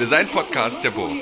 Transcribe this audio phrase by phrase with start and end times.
[0.00, 1.12] Design-Podcast der Burg.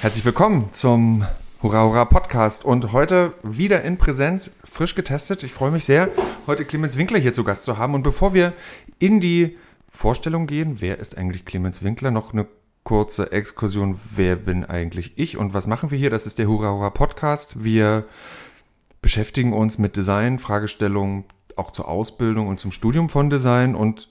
[0.00, 1.26] Herzlich willkommen zum
[1.60, 5.42] Hurra Hurra Podcast und heute wieder in Präsenz, frisch getestet.
[5.42, 6.08] Ich freue mich sehr,
[6.46, 7.94] heute Clemens Winkler hier zu Gast zu haben.
[7.94, 8.52] Und bevor wir
[9.00, 9.58] in die
[9.90, 12.46] Vorstellung gehen, wer ist eigentlich Clemens Winkler, noch eine
[12.84, 16.10] kurze Exkursion, wer bin eigentlich ich und was machen wir hier?
[16.10, 17.64] Das ist der Hurra Hurra Podcast.
[17.64, 18.04] Wir
[19.02, 21.24] beschäftigen uns mit Design, Fragestellungen
[21.56, 24.08] auch zur Ausbildung und zum Studium von Design und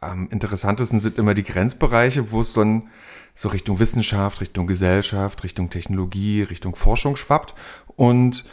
[0.00, 2.88] am interessantesten sind immer die Grenzbereiche, wo es dann
[3.34, 7.54] so Richtung Wissenschaft, Richtung Gesellschaft, Richtung Technologie, Richtung Forschung schwappt.
[7.96, 8.44] Und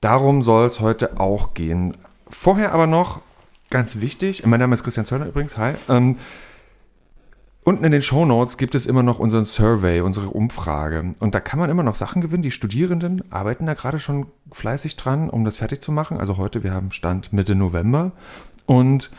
[0.00, 1.96] darum soll es heute auch gehen.
[2.28, 3.20] Vorher aber noch
[3.70, 5.74] ganz wichtig, mein Name ist Christian Zöllner übrigens, hi.
[5.88, 6.16] Ähm,
[7.64, 11.14] unten in den Show Notes gibt es immer noch unseren Survey, unsere Umfrage.
[11.20, 12.42] Und da kann man immer noch Sachen gewinnen.
[12.42, 16.18] Die Studierenden arbeiten da gerade schon fleißig dran, um das fertig zu machen.
[16.18, 18.12] Also heute, wir haben Stand Mitte November.
[18.66, 19.10] Und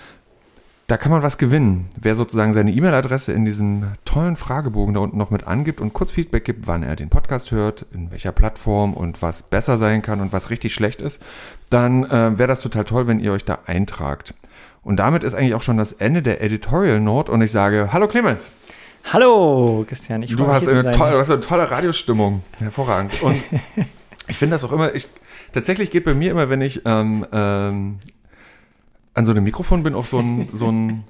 [0.88, 1.90] da kann man was gewinnen.
[2.00, 6.12] Wer sozusagen seine E-Mail-Adresse in diesem tollen Fragebogen da unten noch mit angibt und kurz
[6.12, 10.20] Feedback gibt, wann er den Podcast hört, in welcher Plattform und was besser sein kann
[10.20, 11.22] und was richtig schlecht ist,
[11.70, 14.34] dann äh, wäre das total toll, wenn ihr euch da eintragt.
[14.84, 18.08] Und damit ist eigentlich auch schon das Ende der Editorial Note und ich sage, hallo
[18.08, 18.52] Clemens.
[19.12, 23.22] Hallo Christian, ich du hast, eine tolle, du hast eine tolle Radiostimmung, hervorragend.
[23.22, 23.42] Und
[24.28, 25.08] ich finde das auch immer, ich,
[25.54, 28.00] tatsächlich geht bei mir immer, wenn ich ähm, ähm,
[29.14, 31.04] an so einem Mikrofon bin, auch so ein, so ein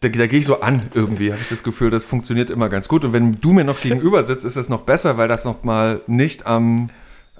[0.00, 2.88] da, da gehe ich so an irgendwie, habe ich das Gefühl, das funktioniert immer ganz
[2.88, 3.04] gut.
[3.04, 6.00] Und wenn du mir noch gegenüber sitzt, ist es noch besser, weil das noch mal
[6.06, 6.90] nicht am,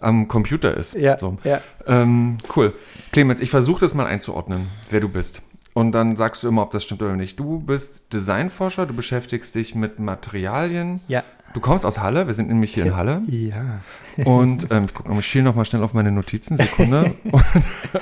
[0.01, 0.95] am Computer ist.
[0.95, 1.39] Ja, so.
[1.45, 1.61] ja.
[1.87, 2.75] Ähm, cool.
[3.13, 5.43] Clemens, ich versuche das mal einzuordnen, wer du bist.
[5.73, 7.39] Und dann sagst du immer, ob das stimmt oder nicht.
[7.39, 11.01] Du bist Designforscher, du beschäftigst dich mit Materialien.
[11.09, 11.23] Ja.
[11.53, 13.23] Du kommst aus Halle, wir sind nämlich hier in Halle.
[13.27, 13.81] Ja.
[14.25, 17.15] Und ähm, ich gucke schiele noch mal schnell auf meine Notizen, Sekunde.
[17.31, 17.45] und,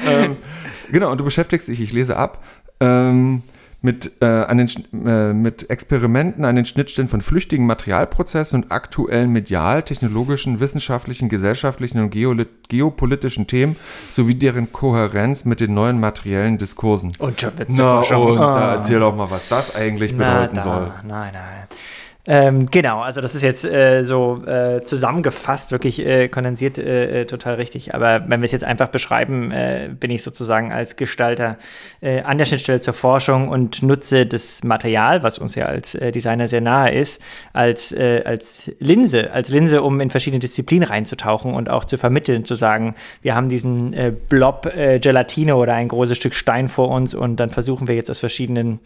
[0.06, 0.36] ähm,
[0.92, 2.44] genau, und du beschäftigst dich, ich lese ab,
[2.80, 3.42] ähm,
[3.80, 9.30] mit, äh, an den, äh, mit Experimenten an den Schnittstellen von flüchtigen Materialprozessen und aktuellen
[9.30, 12.10] medial, technologischen, wissenschaftlichen, gesellschaftlichen und
[12.68, 13.76] geopolitischen Themen
[14.10, 17.12] sowie deren Kohärenz mit den neuen materiellen Diskursen.
[17.20, 18.52] Und schon wird's Na, und ah.
[18.52, 20.62] da erzähl doch mal, was das eigentlich bedeuten Na, da.
[20.62, 20.92] soll.
[21.06, 21.68] Nein, nein.
[22.30, 27.24] Ähm, genau, also das ist jetzt äh, so äh, zusammengefasst, wirklich äh, kondensiert, äh, äh,
[27.24, 27.94] total richtig.
[27.94, 31.56] Aber wenn wir es jetzt einfach beschreiben, äh, bin ich sozusagen als Gestalter
[32.00, 36.60] an der Schnittstelle zur Forschung und nutze das Material, was uns ja als Designer sehr
[36.60, 37.20] nahe ist,
[37.52, 42.54] als, als Linse, als Linse, um in verschiedene Disziplinen reinzutauchen und auch zu vermitteln, zu
[42.54, 43.94] sagen, wir haben diesen
[44.28, 48.20] Blob Gelatine oder ein großes Stück Stein vor uns und dann versuchen wir jetzt aus
[48.20, 48.80] verschiedenen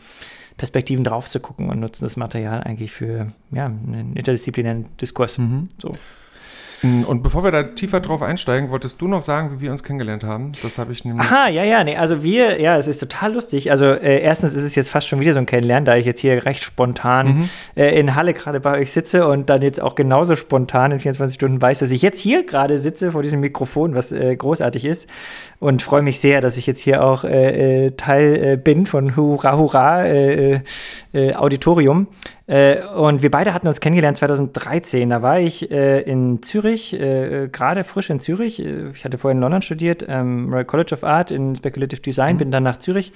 [0.56, 5.38] Perspektiven drauf zu gucken und nutzen das Material eigentlich für ja, einen interdisziplinären Diskurs.
[5.38, 5.68] Mhm.
[5.78, 5.94] So.
[6.82, 10.24] Und bevor wir da tiefer drauf einsteigen, wolltest du noch sagen, wie wir uns kennengelernt
[10.24, 10.52] haben?
[10.62, 11.24] Das habe ich nämlich.
[11.24, 13.70] Aha, ja, ja, nee, also wir, ja, es ist total lustig.
[13.70, 16.20] Also äh, erstens ist es jetzt fast schon wieder so ein Kennenlernen, da ich jetzt
[16.20, 17.48] hier recht spontan mhm.
[17.76, 21.36] äh, in Halle gerade bei euch sitze und dann jetzt auch genauso spontan in 24
[21.36, 25.08] Stunden weiß, dass ich jetzt hier gerade sitze vor diesem Mikrofon, was äh, großartig ist.
[25.60, 29.14] Und freue mich sehr, dass ich jetzt hier auch äh, äh, Teil äh, bin von
[29.14, 30.02] Hurra Hurra
[31.36, 32.08] Auditorium.
[32.46, 35.08] Und wir beide hatten uns kennengelernt 2013.
[35.10, 38.60] Da war ich in Zürich äh, gerade frisch in Zürich.
[38.60, 42.34] Äh, ich hatte vorher in London studiert, ähm, Royal College of Art in Speculative Design,
[42.34, 42.38] mhm.
[42.38, 43.12] bin dann nach Zürich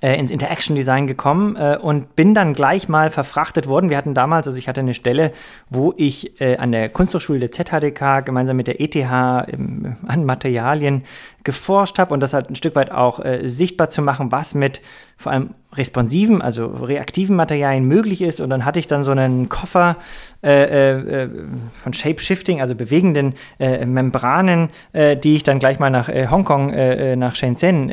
[0.00, 3.90] äh, ins Interaction Design gekommen äh, und bin dann gleich mal verfrachtet worden.
[3.90, 5.32] Wir hatten damals, also ich hatte eine Stelle,
[5.68, 11.02] wo ich äh, an der Kunsthochschule der ZHDK gemeinsam mit der ETH im, an Materialien
[11.44, 14.80] geforscht habe und das halt ein Stück weit auch äh, sichtbar zu machen, was mit
[15.16, 18.40] vor allem responsiven, also reaktiven Materialien möglich ist.
[18.40, 19.96] Und dann hatte ich dann so einen Koffer
[20.42, 21.28] äh, äh,
[21.74, 26.70] von Shape-Shifting, also bewegenden äh, Membranen, äh, die ich dann gleich mal nach äh, Hongkong,
[26.72, 27.90] äh, nach Shenzhen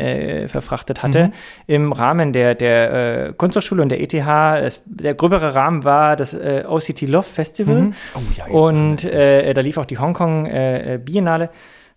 [0.47, 1.33] verfrachtet hatte, mhm.
[1.67, 4.13] im Rahmen der, der Kunsthochschule und der ETH.
[4.13, 7.75] Es, der gröbere Rahmen war das OCT Love Festival.
[7.75, 7.93] Mhm.
[8.15, 10.49] Oh, ja, und da lief auch die Hongkong
[11.03, 11.49] Biennale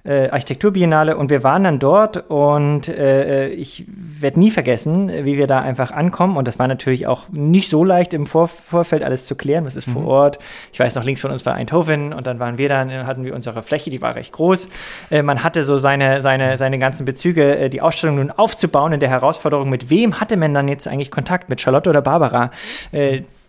[0.04, 5.46] äh, Architekturbiennale und wir waren dann dort und äh, ich werde nie vergessen, wie wir
[5.46, 9.26] da einfach ankommen und das war natürlich auch nicht so leicht im Vor Vorfeld alles
[9.26, 9.92] zu klären, was ist mhm.
[9.92, 10.38] vor Ort.
[10.72, 13.34] Ich weiß noch, links von uns war Eindhoven und dann waren wir dann, hatten wir
[13.34, 14.70] unsere Fläche, die war recht groß.
[15.10, 19.00] Äh, man hatte so seine, seine, seine ganzen Bezüge, äh, die Ausstellung nun aufzubauen in
[19.00, 22.50] der Herausforderung, mit wem hatte man dann jetzt eigentlich Kontakt, mit Charlotte oder Barbara?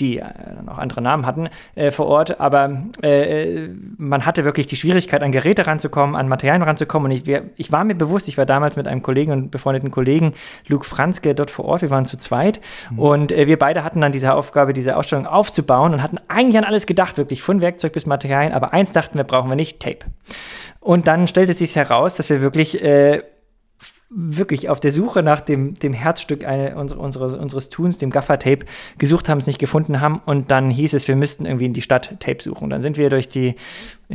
[0.01, 0.25] Die äh,
[0.67, 2.41] auch andere Namen hatten äh, vor Ort.
[2.41, 7.11] Aber äh, man hatte wirklich die Schwierigkeit, an Geräte ranzukommen, an Materialien ranzukommen.
[7.11, 9.91] Und ich, wir, ich war mir bewusst, ich war damals mit einem Kollegen und befreundeten
[9.91, 10.33] Kollegen,
[10.67, 11.81] Luke Franzke, dort vor Ort.
[11.81, 12.59] Wir waren zu zweit.
[12.89, 12.99] Mhm.
[12.99, 16.63] Und äh, wir beide hatten dann diese Aufgabe, diese Ausstellung aufzubauen und hatten eigentlich an
[16.63, 18.53] alles gedacht, wirklich von Werkzeug bis Materialien.
[18.53, 19.99] Aber eins dachten wir, brauchen wir nicht, Tape.
[20.79, 23.21] Und dann stellte es sich heraus, dass wir wirklich äh,
[24.13, 28.65] wirklich auf der Suche nach dem, dem Herzstück eine, unsere, unsere, unseres Tuns, dem Gaffer-Tape,
[28.97, 30.21] gesucht haben, es nicht gefunden haben.
[30.25, 32.69] Und dann hieß es, wir müssten irgendwie in die Stadt Tape suchen.
[32.69, 33.55] Dann sind wir durch die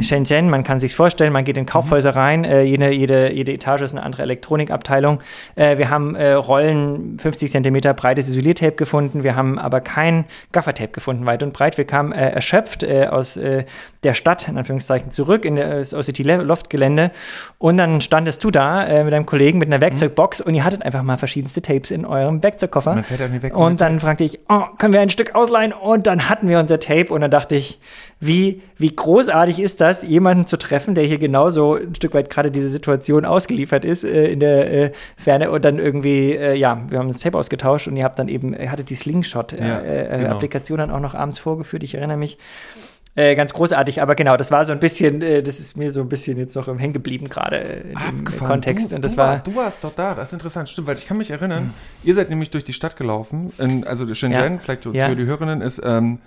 [0.02, 2.18] Shenzhen, man kann sich vorstellen, man geht in Kaufhäuser mhm.
[2.18, 5.20] rein, äh, jede, jede, jede Etage ist eine andere Elektronikabteilung.
[5.54, 10.92] Äh, wir haben äh, Rollen 50 Zentimeter breites Isoliertape gefunden, wir haben aber kein Gaffer-Tape
[10.92, 11.78] gefunden, weit und breit.
[11.78, 13.64] Wir kamen äh, erschöpft äh, aus äh,
[14.02, 17.10] der Stadt, in Anführungszeichen, zurück in das OCT Loft-Gelände
[17.58, 21.02] und dann standest du da mit deinem Kollegen mit einer Werkzeugbox und ihr hattet einfach
[21.02, 22.94] mal verschiedenste Tapes in eurem Werkzeugkoffer.
[22.94, 25.72] Man fährt weg und dann fragte ich, oh, können wir ein Stück ausleihen?
[25.72, 27.80] Und dann hatten wir unser Tape und dann dachte ich,
[28.18, 32.50] wie, wie großartig ist das, jemanden zu treffen, der hier genauso ein Stück weit gerade
[32.50, 36.98] diese Situation ausgeliefert ist äh, in der äh, Ferne und dann irgendwie, äh, ja, wir
[36.98, 40.86] haben das Tape ausgetauscht und ihr habt dann eben, ihr hattet die Slingshot-Applikation äh, äh,
[40.86, 40.86] genau.
[40.86, 42.38] dann auch noch abends vorgeführt, ich erinnere mich.
[43.18, 46.00] Äh, ganz großartig, aber genau, das war so ein bisschen, äh, das ist mir so
[46.00, 48.92] ein bisschen jetzt noch im Hängen geblieben gerade dem Kontext.
[48.92, 51.06] Du, und das du, war, du warst doch da, das ist interessant, stimmt, weil ich
[51.06, 51.74] kann mich erinnern, mhm.
[52.04, 54.58] ihr seid nämlich durch die Stadt gelaufen, in, also Shenzhen, ja.
[54.58, 55.08] vielleicht ja.
[55.08, 56.18] für die Hörerinnen, ist ähm,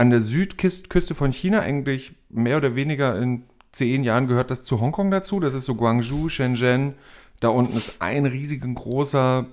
[0.00, 4.80] an der Südküste von China eigentlich mehr oder weniger in zehn Jahren gehört das zu
[4.80, 5.40] Hongkong dazu.
[5.40, 6.94] Das ist so Guangzhou, Shenzhen.
[7.40, 9.44] Da unten ist ein riesiger großer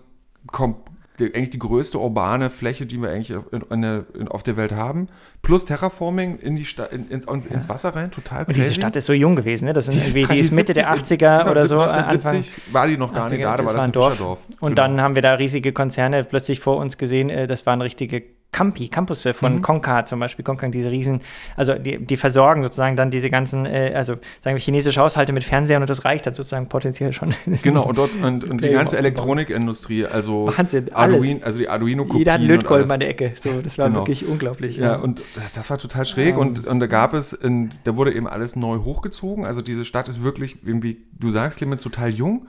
[1.19, 5.09] eigentlich die größte urbane Fläche, die wir eigentlich in, in in, auf der Welt haben.
[5.41, 7.69] Plus Terraforming in die Stadt, in, ins, ins ja.
[7.69, 8.45] Wasser rein, total.
[8.45, 9.73] Und diese Stadt ist so jung gewesen, ne?
[9.73, 11.81] Das sind die, die ist Mitte 70, der 80er genau, oder so.
[11.81, 14.17] 1970 Anfang war die noch gar 80er, nicht da, da war das ein Dorf.
[14.17, 14.39] Dorf.
[14.59, 14.87] Und genau.
[14.87, 17.29] dann haben wir da riesige Konzerne plötzlich vor uns gesehen.
[17.29, 19.61] Äh, das waren richtige Campi, Campusse von mhm.
[19.61, 21.21] Konka zum Beispiel, Konka, diese riesen,
[21.55, 25.43] also die, die versorgen sozusagen dann diese ganzen, äh, also sagen wir chinesische Haushalte mit
[25.43, 27.33] Fernsehern und das reicht dann sozusagen potenziell schon.
[27.63, 32.19] Genau, und dort und, und die ganze Elektronikindustrie, also Wahnsinn, Arduino, also die Arduino-Kopien.
[32.19, 34.01] Jeder hat Lötkolben an der Ecke, so, das war genau.
[34.01, 34.77] wirklich unglaublich.
[34.77, 35.21] Ja, ja, und
[35.53, 36.47] das war total schräg um.
[36.47, 40.07] und, und da gab es, in, da wurde eben alles neu hochgezogen, also diese Stadt
[40.07, 42.47] ist wirklich, wie du sagst, Clemens, total jung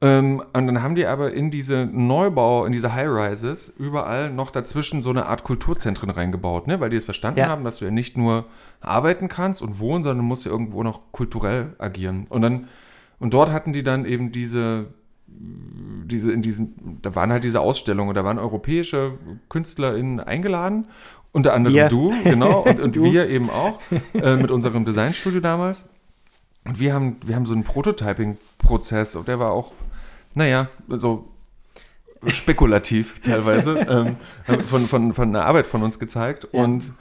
[0.00, 5.02] ähm, und dann haben die aber in diese Neubau, in diese High-Rises überall noch dazwischen
[5.02, 6.78] so eine Art Kulturzentren reingebaut, ne?
[6.78, 7.48] weil die es verstanden ja.
[7.48, 8.44] haben, dass du ja nicht nur
[8.80, 12.26] arbeiten kannst und wohnen, sondern musst ja irgendwo noch kulturell agieren.
[12.28, 12.68] Und dann,
[13.18, 14.86] und dort hatten die dann eben diese,
[15.26, 19.14] diese, in diesem, da waren halt diese Ausstellungen, da waren europäische
[19.48, 20.86] KünstlerInnen eingeladen,
[21.32, 21.88] unter anderem wir.
[21.88, 23.80] du, genau, und, und wir eben auch,
[24.14, 25.84] äh, mit unserem Designstudio damals.
[26.64, 29.72] Und wir haben, wir haben so einen Prototyping-Prozess, und der war auch
[30.34, 31.28] naja, so
[32.26, 34.16] spekulativ teilweise, ähm,
[34.66, 36.48] von, von, von einer Arbeit von uns gezeigt.
[36.52, 36.62] Ja.
[36.62, 36.92] Und,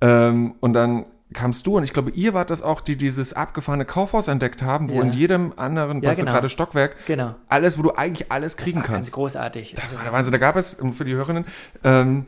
[0.00, 3.84] ähm, und dann kamst du und ich glaube, ihr wart das auch, die dieses abgefahrene
[3.84, 5.02] Kaufhaus entdeckt haben, wo ja.
[5.02, 6.30] in jedem anderen, ja, genau.
[6.30, 7.34] gerade Stockwerk, genau.
[7.48, 9.08] alles, wo du eigentlich alles kriegen das war kannst.
[9.08, 9.74] Ganz großartig.
[9.74, 10.32] Das war der Wahnsinn.
[10.32, 11.44] Da gab es für die Hörerinnen,
[11.82, 12.26] ähm,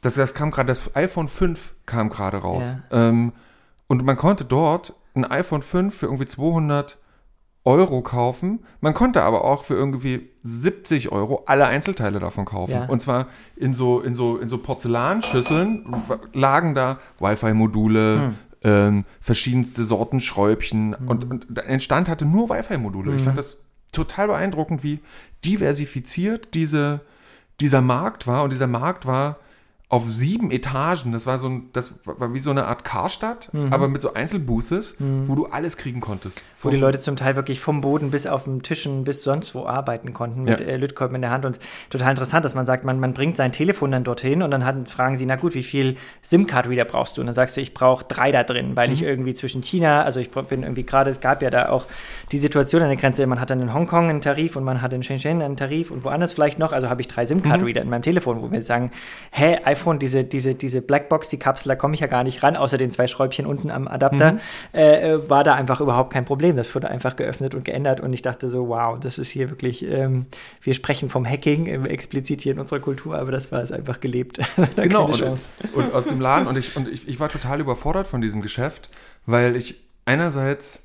[0.00, 2.76] das, das kam gerade, das iPhone 5 kam gerade raus.
[2.90, 3.08] Ja.
[3.08, 3.32] Ähm,
[3.86, 6.98] und man konnte dort ein iPhone 5 für irgendwie 200
[7.68, 8.60] Euro kaufen.
[8.80, 12.72] Man konnte aber auch für irgendwie 70 Euro alle Einzelteile davon kaufen.
[12.72, 12.86] Ja.
[12.86, 13.26] Und zwar
[13.56, 15.84] in so, in so, in so Porzellanschüsseln
[16.32, 18.34] lagen da Wi-Fi-Module, hm.
[18.62, 21.08] ähm, verschiedenste Sorten Schräubchen hm.
[21.08, 23.10] und, und entstand hatte nur Wi-Fi-Module.
[23.10, 23.18] Hm.
[23.18, 23.62] Ich fand das
[23.92, 25.00] total beeindruckend, wie
[25.44, 27.02] diversifiziert diese,
[27.60, 28.44] dieser Markt war.
[28.44, 29.36] Und dieser Markt war
[29.90, 31.12] auf sieben Etagen.
[31.12, 33.72] Das war so ein, das war wie so eine Art Karstadt, mhm.
[33.72, 35.28] aber mit so Einzelboothes, mhm.
[35.28, 36.42] wo du alles kriegen konntest.
[36.60, 39.66] Wo die Leute zum Teil wirklich vom Boden bis auf den Tischen bis sonst wo
[39.66, 40.66] arbeiten konnten mit ja.
[40.66, 41.44] äh, Lötkolben in der Hand.
[41.44, 44.64] Und total interessant, dass man sagt, man, man bringt sein Telefon dann dorthin und dann
[44.64, 47.20] hat, fragen sie, na gut, wie viel SIM-Card-Reader brauchst du?
[47.22, 48.94] Und dann sagst du, ich brauche drei da drin, weil mhm.
[48.94, 51.86] ich irgendwie zwischen China, also ich bin irgendwie gerade, es gab ja da auch
[52.32, 54.92] die Situation an der Grenze, man hat dann in Hongkong einen Tarif und man hat
[54.92, 57.86] in Shenzhen einen Tarif und woanders vielleicht noch, also habe ich drei SIM-Card-Reader mhm.
[57.86, 58.90] in meinem Telefon, wo wir sagen,
[59.30, 62.56] hä, iPhone, diese, diese, diese Blackbox, die Kapsel, da komme ich ja gar nicht ran,
[62.56, 64.40] außer den zwei Schräubchen unten am Adapter, mhm.
[64.74, 66.47] äh, äh war da einfach überhaupt kein Problem.
[66.56, 69.84] Das wurde einfach geöffnet und geändert und ich dachte so, wow, das ist hier wirklich,
[69.84, 70.26] ähm,
[70.62, 74.00] wir sprechen vom Hacking äh, explizit hier in unserer Kultur, aber das war es einfach
[74.00, 74.38] gelebt.
[74.76, 75.22] genau, und,
[75.74, 78.90] und, aus dem Laden und, ich, und ich, ich war total überfordert von diesem Geschäft,
[79.26, 80.84] weil ich einerseits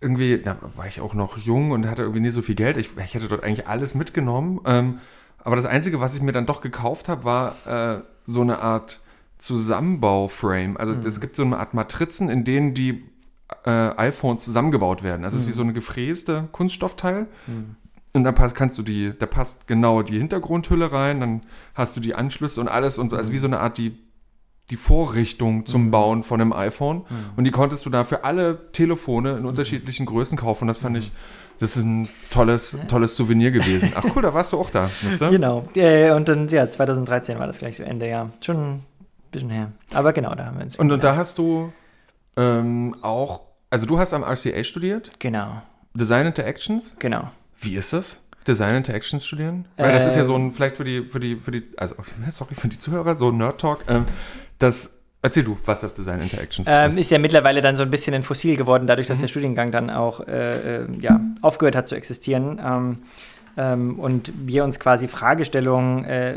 [0.00, 2.76] irgendwie, da war ich auch noch jung und hatte irgendwie nicht so viel Geld.
[2.76, 4.60] Ich, ich hätte dort eigentlich alles mitgenommen.
[4.66, 4.98] Ähm,
[5.38, 9.00] aber das Einzige, was ich mir dann doch gekauft habe, war äh, so eine Art
[9.38, 10.76] Zusammenbauframe.
[10.76, 11.06] Also mhm.
[11.06, 13.04] es gibt so eine Art Matrizen, in denen die
[13.64, 15.24] äh, iPhones zusammengebaut werden.
[15.24, 15.56] Also es ist wie mhm.
[15.56, 17.26] so eine gefräste Kunststoffteil.
[17.46, 17.76] Mhm.
[18.14, 21.42] Und dann passt, kannst du die, da passt genau die Hintergrundhülle rein, dann
[21.74, 23.96] hast du die Anschlüsse und alles und so, also wie so eine Art die,
[24.68, 25.90] die Vorrichtung zum mhm.
[25.90, 26.98] Bauen von einem iPhone.
[26.98, 27.04] Mhm.
[27.36, 30.64] Und die konntest du da für alle Telefone in unterschiedlichen Größen kaufen.
[30.64, 31.10] Und das fand ich
[31.62, 33.92] das ist ein tolles, tolles Souvenir gewesen.
[33.94, 34.90] Ach cool, da warst du auch da.
[35.02, 35.30] Weißt du?
[35.30, 35.64] Genau.
[35.76, 38.30] Äh, und dann, ja, 2013 war das gleich so Ende, ja.
[38.40, 38.86] Schon ein
[39.30, 39.70] bisschen her.
[39.94, 40.76] Aber genau, da haben wir uns.
[40.76, 41.72] Und, und da hast du
[42.36, 45.10] ähm, auch, also du hast am RCA studiert?
[45.18, 45.62] Genau.
[45.94, 46.94] Design Interactions?
[46.98, 47.30] Genau.
[47.58, 48.20] Wie ist das?
[48.46, 49.66] Design Interactions studieren?
[49.76, 51.94] Weil das ist ja so ein, vielleicht für die, für die, für die, also
[52.30, 54.06] sorry, für die Zuhörer, so Nerd Talk, ähm,
[54.58, 56.98] das Erzähl du, was das Design Interactions ähm, ist.
[56.98, 59.22] Ist ja mittlerweile dann so ein bisschen ein Fossil geworden, dadurch, dass mhm.
[59.22, 62.60] der Studiengang dann auch äh, äh, ja, aufgehört hat zu existieren.
[62.62, 62.98] Ähm,
[63.56, 66.36] ähm, und wir uns quasi Fragestellungen, äh,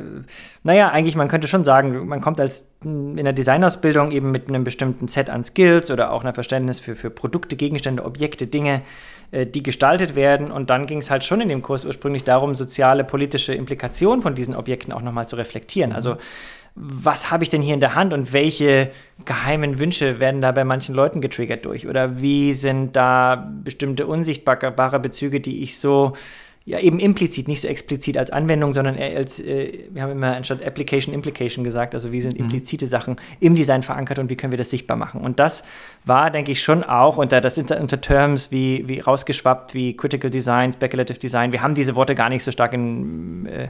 [0.64, 4.64] naja, eigentlich, man könnte schon sagen, man kommt als in der Designausbildung eben mit einem
[4.64, 8.82] bestimmten Set an Skills oder auch einer Verständnis für, für Produkte, Gegenstände, Objekte, Dinge,
[9.32, 10.52] äh, die gestaltet werden.
[10.52, 14.36] Und dann ging es halt schon in dem Kurs ursprünglich darum, soziale, politische Implikationen von
[14.36, 15.94] diesen Objekten auch nochmal zu reflektieren.
[15.94, 16.18] Also
[16.78, 18.92] was habe ich denn hier in der Hand und welche
[19.24, 21.88] geheimen Wünsche werden da bei manchen Leuten getriggert durch?
[21.88, 26.14] Oder wie sind da bestimmte unsichtbare Bezüge, die ich so
[26.68, 30.66] ja eben implizit, nicht so explizit als Anwendung, sondern als, äh, wir haben immer anstatt
[30.66, 32.46] Application Implication gesagt, also wie sind mhm.
[32.46, 32.90] implizite mhm.
[32.90, 35.22] Sachen im Design verankert und wie können wir das sichtbar machen.
[35.22, 35.64] Und das
[36.06, 40.32] war, denke ich, schon auch unter, das sind unter Terms wie, wie rausgeschwappt, wie Critical
[40.32, 41.52] Design, Speculative Design.
[41.52, 43.70] Wir haben diese Worte gar nicht so stark in, äh,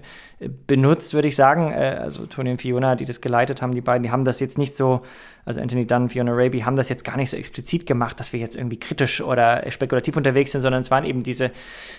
[0.65, 1.73] benutzt, würde ich sagen.
[1.73, 4.57] Äh, also Tony und Fiona, die das geleitet haben, die beiden, die haben das jetzt
[4.57, 5.01] nicht so
[5.45, 8.39] also Anthony Dunn, Fiona Raby, haben das jetzt gar nicht so explizit gemacht, dass wir
[8.39, 11.51] jetzt irgendwie kritisch oder spekulativ unterwegs sind, sondern es waren eben diese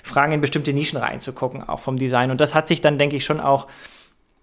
[0.02, 2.30] Fragen in bestimmte Nischen reinzugucken, auch vom Design.
[2.30, 3.68] Und das hat sich dann, denke ich, schon auch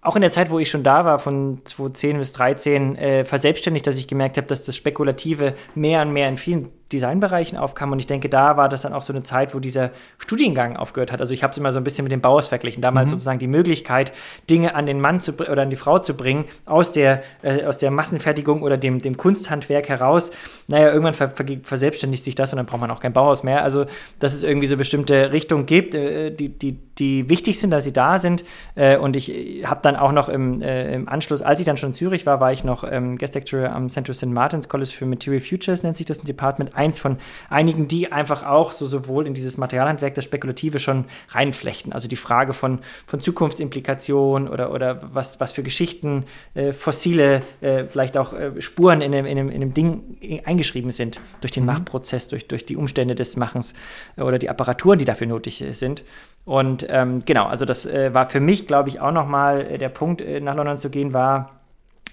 [0.04, 3.86] auch in der Zeit, wo ich schon da war, von 2010 bis 2013, äh, verselbstständigt,
[3.86, 7.92] dass ich gemerkt habe, dass das Spekulative mehr und mehr in vielen Designbereichen aufkam.
[7.92, 11.12] Und ich denke, da war das dann auch so eine Zeit, wo dieser Studiengang aufgehört
[11.12, 11.20] hat.
[11.20, 12.80] Also ich habe es immer so ein bisschen mit dem Bauhaus verglichen.
[12.82, 13.10] Damals mhm.
[13.14, 14.12] sozusagen die Möglichkeit,
[14.48, 17.78] Dinge an den Mann zu, oder an die Frau zu bringen, aus der, äh, aus
[17.78, 20.30] der Massenfertigung oder dem, dem Kunsthandwerk heraus.
[20.68, 23.62] Naja, irgendwann ver, ver, verselbstständigt sich das und dann braucht man auch kein Bauhaus mehr.
[23.62, 23.86] Also,
[24.20, 27.92] dass es irgendwie so bestimmte Richtungen gibt, äh, die, die, die wichtig sind, dass sie
[27.92, 28.44] da sind.
[28.74, 31.76] Äh, und ich äh, habe dann auch noch im, äh, im Anschluss, als ich dann
[31.76, 34.26] schon in Zürich war, war ich noch ähm, Guest Lecturer am Central St.
[34.26, 38.44] Martin's College for Material Futures, nennt sich das ein Department eins von einigen, die einfach
[38.44, 41.92] auch so sowohl in dieses Materialhandwerk, das Spekulative schon reinflechten.
[41.92, 46.24] Also die Frage von, von Zukunftsimplikationen oder, oder was, was für Geschichten,
[46.54, 50.90] äh, fossile, äh, vielleicht auch äh, Spuren in einem, in, einem, in einem Ding eingeschrieben
[50.90, 51.72] sind durch den mhm.
[51.72, 53.74] Machprozess, durch, durch die Umstände des Machens
[54.16, 56.04] äh, oder die Apparaturen, die dafür nötig äh, sind.
[56.44, 60.22] Und ähm, genau, also das äh, war für mich, glaube ich, auch nochmal der Punkt,
[60.42, 61.60] nach London zu gehen, war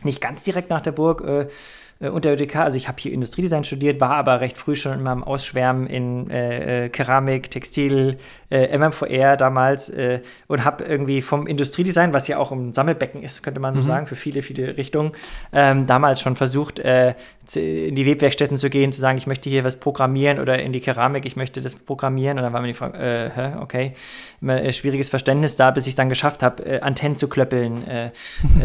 [0.03, 1.49] nicht ganz direkt nach der Burg
[2.01, 2.57] äh, unter ÖDK.
[2.57, 6.29] Also ich habe hier Industriedesign studiert, war aber recht früh schon in meinem Ausschwärmen in
[6.29, 8.17] äh, äh Keramik, Textil,
[8.51, 13.43] äh, MMVR damals äh, und habe irgendwie vom Industriedesign, was ja auch ein Sammelbecken ist,
[13.43, 13.85] könnte man so mhm.
[13.85, 15.13] sagen, für viele, viele Richtungen,
[15.53, 19.77] ähm, damals schon versucht, in die Webwerkstätten zu gehen, zu sagen, ich möchte hier was
[19.77, 22.37] programmieren oder in die Keramik, ich möchte das programmieren.
[22.37, 23.93] Und dann war mir die Frage, äh, hä, okay,
[24.41, 27.83] immer schwieriges Verständnis da, bis ich es dann geschafft habe, Antennen zu klöppeln,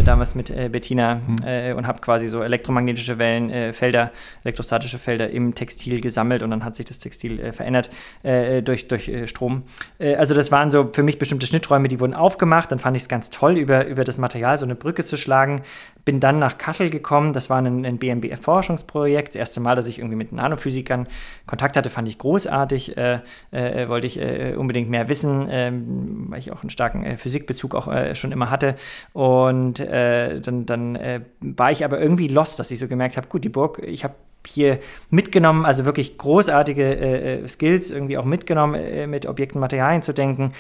[0.05, 1.77] damals mit Bettina mhm.
[1.77, 3.26] und habe quasi so elektromagnetische Wellen,
[3.73, 4.13] Felder,
[4.45, 7.91] elektrostatische Felder im Textil gesammelt und dann hat sich das Textil verändert
[8.23, 9.65] durch, durch Strom.
[9.99, 12.71] also das waren so für mich bestimmte Schnitträume, die wurden aufgemacht.
[12.73, 15.63] Dann fand ich es ganz toll, über, über das Material so eine Brücke zu schlagen.
[16.07, 19.31] Bin dann nach Kassel gekommen, das war ein, ein BMBF-Forschung Forschungsprojekt.
[19.31, 21.09] Das erste Mal, dass ich irgendwie mit Nanophysikern
[21.47, 22.97] Kontakt hatte, fand ich großartig.
[22.97, 23.19] Äh,
[23.51, 27.75] äh, wollte ich äh, unbedingt mehr wissen, ähm, weil ich auch einen starken äh, Physikbezug
[27.75, 28.77] auch äh, schon immer hatte.
[29.15, 33.43] Und äh, dann, dann war ich aber irgendwie lost, dass ich so gemerkt habe, gut,
[33.43, 34.15] die Burg, ich habe
[34.47, 34.79] hier
[35.11, 40.53] mitgenommen, also wirklich großartige Skills irgendwie auch mitgenommen, mit Objekten, Materialien zu denken.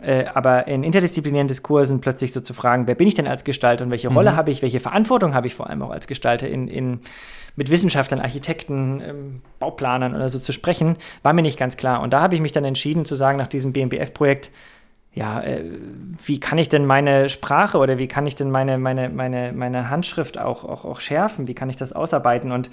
[0.00, 3.84] Äh, aber in interdisziplinären Diskursen plötzlich so zu fragen, wer bin ich denn als Gestalter
[3.84, 4.36] und welche Rolle mhm.
[4.36, 7.00] habe ich, welche Verantwortung habe ich vor allem auch als Gestalter in, in
[7.56, 12.02] mit Wissenschaftlern, Architekten, ähm, Bauplanern oder so zu sprechen, war mir nicht ganz klar.
[12.02, 14.50] Und da habe ich mich dann entschieden zu sagen, nach diesem BMBF-Projekt,
[15.14, 15.64] ja, äh,
[16.22, 19.88] wie kann ich denn meine Sprache oder wie kann ich denn meine, meine, meine, meine
[19.88, 21.48] Handschrift auch, auch, auch schärfen?
[21.48, 22.52] Wie kann ich das ausarbeiten?
[22.52, 22.68] Und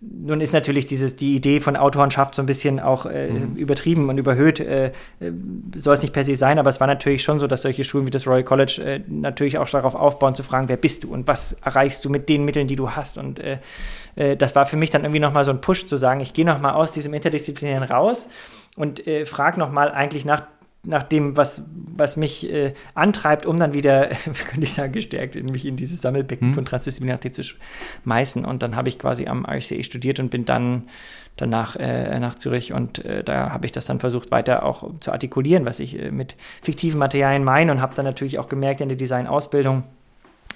[0.00, 3.56] nun ist natürlich dieses, die Idee von Autorenschaft so ein bisschen auch äh, mhm.
[3.56, 5.32] übertrieben und überhöht, äh, äh,
[5.74, 8.06] soll es nicht per se sein, aber es war natürlich schon so, dass solche Schulen
[8.06, 11.26] wie das Royal College äh, natürlich auch darauf aufbauen zu fragen, wer bist du und
[11.26, 13.18] was erreichst du mit den Mitteln, die du hast.
[13.18, 13.58] Und äh,
[14.14, 16.44] äh, das war für mich dann irgendwie nochmal so ein Push zu sagen, ich gehe
[16.44, 18.28] nochmal aus diesem Interdisziplinären raus
[18.76, 20.44] und äh, frage nochmal eigentlich nach
[20.84, 24.08] nach dem, was, was mich äh, antreibt, um dann wieder,
[24.48, 26.54] könnte ich sagen, gestärkt in mich in dieses Sammelbecken mhm.
[26.54, 28.44] von Transdisziplinarität zu schmeißen.
[28.44, 30.88] Und dann habe ich quasi am RCA studiert und bin dann
[31.36, 35.12] danach äh, nach Zürich und äh, da habe ich das dann versucht weiter auch zu
[35.12, 38.88] artikulieren, was ich äh, mit fiktiven Materialien meine und habe dann natürlich auch gemerkt in
[38.88, 39.84] der Designausbildung,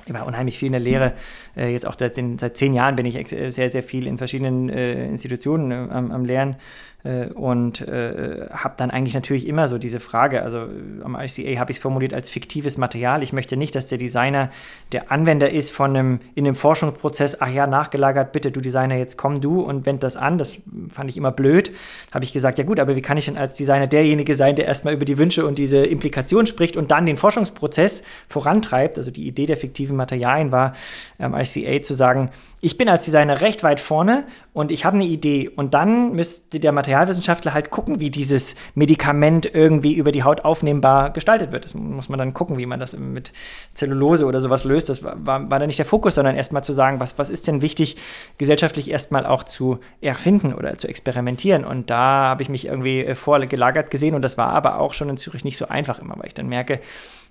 [0.06, 1.12] ich war unheimlich viel in der Lehre.
[1.56, 4.68] Äh, jetzt auch seit, seit, zehn Jahren bin ich äh, sehr, sehr viel in verschiedenen
[4.68, 6.56] äh, Institutionen am, am Lehren
[7.04, 10.66] Äh, und äh, habe dann eigentlich natürlich immer so diese Frage, also
[11.02, 13.22] am ICA habe ich es formuliert als fiktives Material.
[13.22, 14.50] Ich möchte nicht, dass der Designer
[14.92, 19.16] der Anwender ist von einem, in einem Forschungsprozess, ach ja, nachgelagert, bitte du Designer, jetzt
[19.16, 20.38] komm du und wend das an.
[20.38, 20.58] Das
[20.90, 21.72] fand ich immer blöd.
[22.12, 24.66] Habe ich gesagt, ja gut, aber wie kann ich denn als Designer derjenige sein, der
[24.66, 28.96] erstmal über die Wünsche und diese Implikationen spricht und dann den Forschungsprozess vorantreibt?
[28.96, 30.74] Also die Idee der fiktiven Materialien war
[31.18, 32.30] am ICA zu sagen,
[32.64, 36.60] ich bin als Designer recht weit vorne und ich habe eine Idee und dann müsste
[36.60, 41.64] der Materialwissenschaftler halt gucken, wie dieses Medikament irgendwie über die Haut aufnehmbar gestaltet wird.
[41.64, 43.32] Das muss man dann gucken, wie man das mit
[43.74, 44.88] Zellulose oder sowas löst.
[44.88, 47.48] Das war, war, war da nicht der Fokus, sondern erstmal zu sagen, was, was ist
[47.48, 47.96] denn wichtig,
[48.38, 51.64] gesellschaftlich erstmal auch zu erfinden oder zu experimentieren.
[51.64, 55.16] Und da habe ich mich irgendwie vorgelagert gesehen und das war aber auch schon in
[55.16, 56.80] Zürich nicht so einfach immer, weil ich dann merke,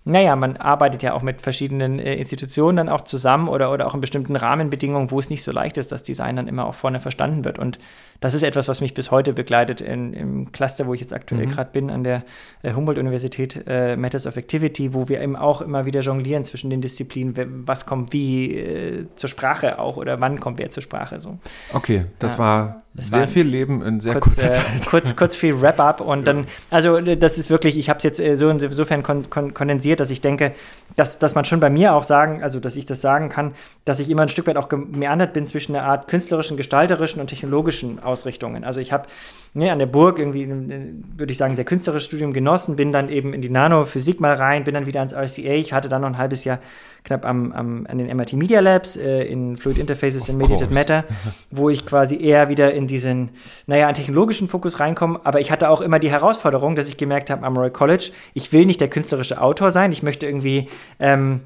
[0.03, 3.93] naja, man arbeitet ja auch mit verschiedenen äh, Institutionen dann auch zusammen oder, oder auch
[3.93, 6.99] in bestimmten Rahmenbedingungen, wo es nicht so leicht ist, dass Design dann immer auch vorne
[6.99, 7.59] verstanden wird.
[7.59, 7.77] Und
[8.19, 11.45] das ist etwas, was mich bis heute begleitet in, im Cluster, wo ich jetzt aktuell
[11.45, 11.51] mhm.
[11.51, 12.23] gerade bin, an der
[12.63, 16.81] äh, Humboldt-Universität äh, Matters of Activity, wo wir eben auch immer wieder jonglieren zwischen den
[16.81, 21.21] Disziplinen, was kommt wie äh, zur Sprache auch oder wann kommt wer zur Sprache.
[21.21, 21.37] So.
[21.73, 22.39] Okay, das ja.
[22.39, 24.85] war sehr viel Leben in sehr kurz, kurzer äh, Zeit.
[24.85, 28.19] kurz, kurz viel Wrap-up und dann, also äh, das ist wirklich, ich habe es jetzt
[28.19, 30.53] äh, so insofern kon kon kondensiert, dass ich denke,
[30.97, 33.53] dass, dass man schon bei mir auch sagen, also dass ich das sagen kann,
[33.85, 37.27] dass ich immer ein Stück weit auch gemeandert bin zwischen einer Art künstlerischen, gestalterischen und
[37.27, 38.65] technologischen Ausrichtungen.
[38.65, 39.07] Also ich habe
[39.53, 43.33] ne, an der Burg irgendwie, würde ich sagen, sehr künstlerisches Studium genossen, bin dann eben
[43.33, 45.53] in die Nanophysik mal rein, bin dann wieder ans RCA.
[45.53, 46.59] Ich hatte dann noch ein halbes Jahr
[47.03, 51.03] knapp am, am an den MIT Media Labs äh, in Fluid Interfaces in Mediated Matter,
[51.51, 53.31] wo ich quasi eher wieder in diesen,
[53.67, 55.19] naja, einen technologischen Fokus reinkomme.
[55.23, 58.53] Aber ich hatte auch immer die Herausforderung, dass ich gemerkt habe am Royal College, ich
[58.53, 61.41] will nicht der künstlerische Autor sein, ich möchte irgendwie ähm,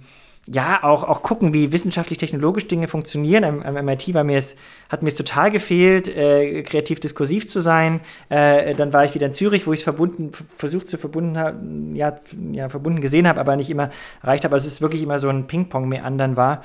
[0.48, 3.44] ja, auch, auch gucken, wie wissenschaftlich-technologisch Dinge funktionieren.
[3.44, 4.56] Am, am, MIT war mir es,
[4.90, 8.02] hat mir es total gefehlt, äh, kreativ-diskursiv zu sein.
[8.30, 12.20] Äh, dann war ich wieder in Zürich, wo ich es verbunden, versucht zu verbunden, ja,
[12.52, 13.90] ja, verbunden gesehen habe, aber nicht immer
[14.22, 14.54] erreicht habe.
[14.54, 16.62] Also es ist wirklich immer so ein Ping-Pong mehr anderen war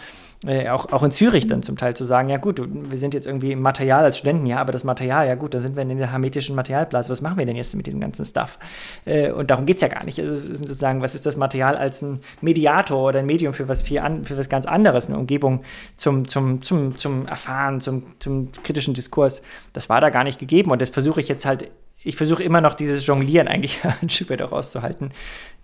[0.46, 3.26] äh, auch, auch in Zürich dann zum Teil zu sagen, ja gut, wir sind jetzt
[3.26, 5.98] irgendwie im Material als Studenten, ja, aber das Material, ja gut, dann sind wir in
[5.98, 8.59] der hermetischen Materialblase, was machen wir denn jetzt mit diesem ganzen Stuff?
[9.05, 10.18] Äh, und darum geht es ja gar nicht.
[10.18, 13.68] Also es ist sozusagen, was ist das Material als ein Mediator oder ein Medium für
[13.68, 15.61] was viel an, für was ganz anderes, eine Umgebung
[15.96, 19.42] zum, zum, zum, zum Erfahren, zum, zum kritischen Diskurs,
[19.74, 21.70] das war da gar nicht gegeben und das versuche ich jetzt halt
[22.03, 25.11] ich versuche immer noch dieses Jonglieren eigentlich ein Stück weit auch auszuhalten,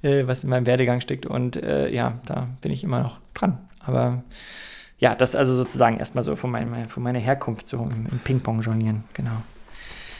[0.03, 1.25] äh, was in meinem Werdegang steckt.
[1.25, 3.59] Und äh, ja, da bin ich immer noch dran.
[3.87, 4.23] Aber
[4.99, 8.61] ja, das also sozusagen erstmal so von, mein, von meiner Herkunft so im, im Ping-Pong
[8.61, 9.43] jonglieren, genau.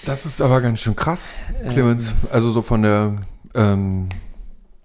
[0.05, 1.31] Das ist aber ganz schön krass,
[1.69, 2.11] Clemens.
[2.11, 3.17] Ähm, also so von der,
[3.55, 4.09] ähm,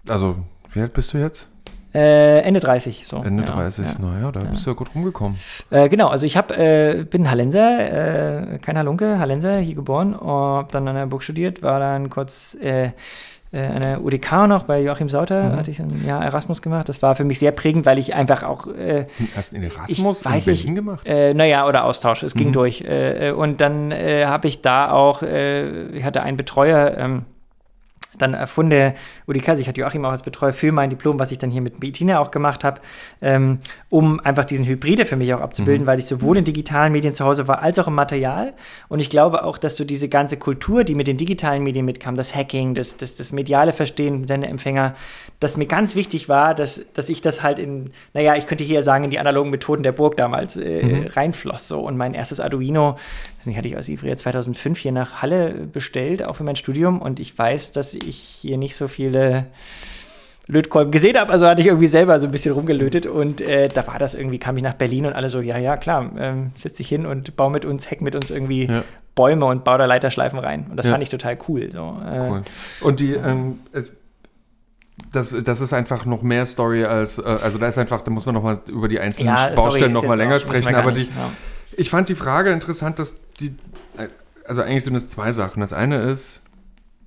[0.08, 0.36] also
[0.72, 1.48] wie alt bist du jetzt?
[1.94, 3.22] Äh, Ende 30, so.
[3.22, 4.46] Ende ja, 30, ja, naja, da ja.
[4.50, 5.38] bist du ja gut rumgekommen.
[5.70, 10.72] Äh, genau, also ich hab, äh, bin Hallenser, äh, kein Halunke, Hallenser, hier geboren, hab
[10.72, 12.92] dann an der Burg studiert, war dann kurz äh,
[13.52, 15.56] an der UDK noch bei Joachim Sauter, mhm.
[15.56, 16.88] hatte ich ein Jahr Erasmus gemacht.
[16.88, 18.66] Das war für mich sehr prägend, weil ich einfach auch.
[18.66, 21.06] Äh, Hast du einen Erasmus ich, weiß in Berlin ich, gemacht?
[21.06, 22.22] Äh, naja, oder Austausch.
[22.22, 22.38] Es mhm.
[22.38, 22.80] ging durch.
[22.80, 27.24] Äh, äh und dann äh, habe ich da auch, äh, ich hatte einen Betreuer, ähm,
[28.18, 28.94] dann erfunde
[29.26, 31.62] UDK, also ich hatte Joachim auch als Betreuer für mein Diplom, was ich dann hier
[31.62, 32.80] mit Bettina auch gemacht habe,
[33.20, 35.86] ähm, um einfach diesen Hybride für mich auch abzubilden, mhm.
[35.86, 38.52] weil ich sowohl in digitalen Medien zu Hause war, als auch im Material.
[38.88, 42.16] Und ich glaube auch, dass so diese ganze Kultur, die mit den digitalen Medien mitkam,
[42.16, 44.94] das Hacking, das, das, das mediale Verstehen, Sendeempfänger,
[45.40, 48.82] dass mir ganz wichtig war, dass, dass ich das halt in, naja, ich könnte hier
[48.82, 51.06] sagen, in die analogen Methoden der Burg damals äh, mhm.
[51.08, 51.68] reinfloss.
[51.68, 51.80] So.
[51.80, 52.96] Und mein erstes Arduino,
[53.44, 57.00] das hatte ich aus Ivrea 2005 hier nach Halle bestellt, auch für mein Studium.
[57.00, 59.46] Und ich weiß, dass ich hier nicht so viele
[60.48, 63.86] Lötkolben gesehen habe, also hatte ich irgendwie selber so ein bisschen rumgelötet und äh, da
[63.86, 66.82] war das irgendwie, kam ich nach Berlin und alle so, ja, ja, klar, ähm, setze
[66.82, 68.82] ich hin und baue mit uns, hack mit uns irgendwie ja.
[69.14, 70.66] Bäume und baue da Leiterschleifen rein.
[70.68, 70.92] Und das ja.
[70.92, 71.70] fand ich total cool.
[71.70, 72.42] So, äh, cool.
[72.80, 73.60] Und die, ähm,
[75.12, 78.26] das, das ist einfach noch mehr Story als, äh, also da ist einfach, da muss
[78.26, 81.08] man noch mal über die einzelnen ja, Baustellen noch mal länger sprechen, aber die,
[81.76, 83.54] ich fand die Frage interessant, dass die,
[84.46, 85.60] also eigentlich sind es zwei Sachen.
[85.60, 86.42] Das eine ist,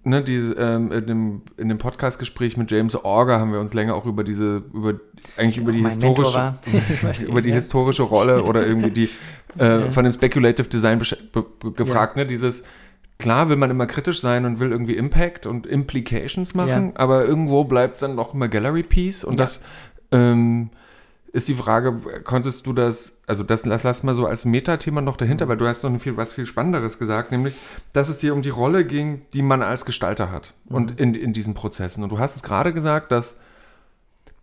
[0.04, 3.95] ne, die, ähm, in dem, in dem Podcast-Gespräch mit James Orger haben wir uns länger
[3.95, 4.95] auch über diese, über
[5.38, 6.56] eigentlich über die historische,
[7.28, 9.10] über die historische Rolle oder irgendwie die
[9.58, 12.23] äh, von dem Speculative Design gefragt, ja.
[12.23, 12.63] ne, dieses
[13.17, 16.99] Klar will man immer kritisch sein und will irgendwie Impact und Implications machen, ja.
[16.99, 19.38] aber irgendwo bleibt es dann noch immer Gallery Piece und ja.
[19.38, 19.62] das
[20.12, 20.69] ähm,
[21.35, 25.17] ist die Frage, konntest du das, also das lass, lass mal so als Metathema noch
[25.17, 27.55] dahinter, weil du hast noch viel, was viel Spannenderes gesagt, nämlich,
[27.91, 30.75] dass es dir um die Rolle ging, die man als Gestalter hat mhm.
[30.75, 32.03] und in, in diesen Prozessen.
[32.03, 33.37] Und du hast es gerade gesagt, dass,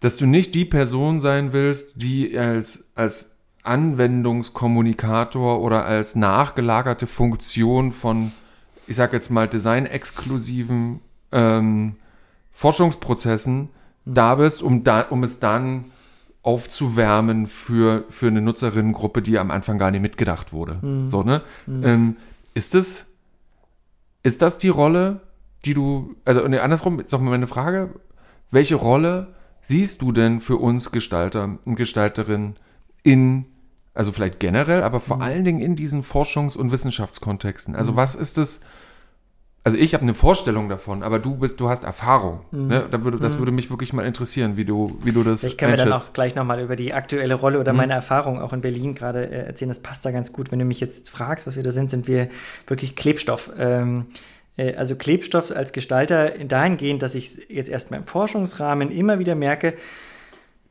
[0.00, 7.92] dass du nicht die Person sein willst, die als, als Anwendungskommunikator oder als nachgelagerte Funktion
[7.92, 8.32] von
[8.86, 11.00] ich sag jetzt mal, designexklusiven
[11.30, 11.96] ähm,
[12.52, 13.68] Forschungsprozessen mhm.
[14.04, 15.86] da bist, um, da, um es dann
[16.42, 20.78] aufzuwärmen für, für eine Nutzerinnengruppe, die am Anfang gar nicht mitgedacht wurde.
[20.82, 21.08] Mhm.
[21.08, 21.42] So, ne?
[21.66, 21.84] Mhm.
[21.84, 22.16] Ähm,
[22.54, 23.12] ist das,
[24.22, 25.20] ist das die Rolle,
[25.64, 27.90] die du, also ne, andersrum, ist doch mal meine Frage,
[28.50, 32.56] welche Rolle siehst du denn für uns Gestalter und Gestalterinnen
[33.04, 33.46] in,
[33.94, 35.22] also vielleicht generell, aber vor mhm.
[35.22, 37.76] allen Dingen in diesen Forschungs- und Wissenschaftskontexten?
[37.76, 37.96] Also mhm.
[37.96, 38.60] was ist es,
[39.64, 42.40] also ich habe eine Vorstellung davon, aber du bist, du hast Erfahrung.
[42.50, 42.66] Mhm.
[42.66, 42.88] Ne?
[42.90, 43.40] Da würde, das mhm.
[43.40, 45.44] würde mich wirklich mal interessieren, wie du, wie du das.
[45.44, 47.78] Ich kann mir dann auch gleich nochmal über die aktuelle Rolle oder mhm.
[47.78, 49.68] meine Erfahrung auch in Berlin gerade äh, erzählen.
[49.68, 50.50] Das passt da ganz gut.
[50.50, 52.28] Wenn du mich jetzt fragst, was wir da sind, sind wir
[52.66, 53.52] wirklich Klebstoff.
[53.56, 54.06] Ähm,
[54.56, 59.74] äh, also Klebstoff als Gestalter dahingehend, dass ich jetzt erstmal im Forschungsrahmen immer wieder merke,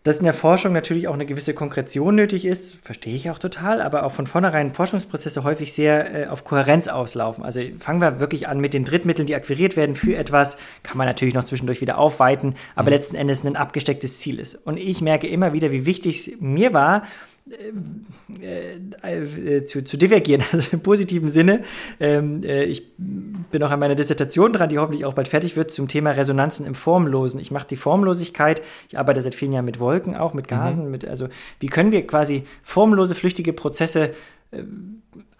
[0.03, 3.81] dass in der Forschung natürlich auch eine gewisse Konkretion nötig ist, verstehe ich auch total,
[3.81, 7.43] aber auch von vornherein Forschungsprozesse häufig sehr äh, auf Kohärenz auslaufen.
[7.43, 11.05] Also fangen wir wirklich an mit den Drittmitteln, die akquiriert werden für etwas, kann man
[11.05, 12.95] natürlich noch zwischendurch wieder aufweiten, aber mhm.
[12.95, 14.55] letzten Endes ein abgestecktes Ziel ist.
[14.55, 17.03] Und ich merke immer wieder, wie wichtig es mir war,
[17.51, 21.63] äh, äh, äh, zu, zu, divergieren, also im positiven Sinne.
[21.99, 25.71] Ähm, äh, ich bin auch an meiner Dissertation dran, die hoffentlich auch bald fertig wird,
[25.71, 27.39] zum Thema Resonanzen im Formlosen.
[27.39, 30.91] Ich mache die Formlosigkeit, ich arbeite seit vielen Jahren mit Wolken auch, mit Gasen, mhm.
[30.91, 31.27] mit, also
[31.59, 34.11] wie können wir quasi formlose, flüchtige Prozesse
[34.51, 34.63] äh,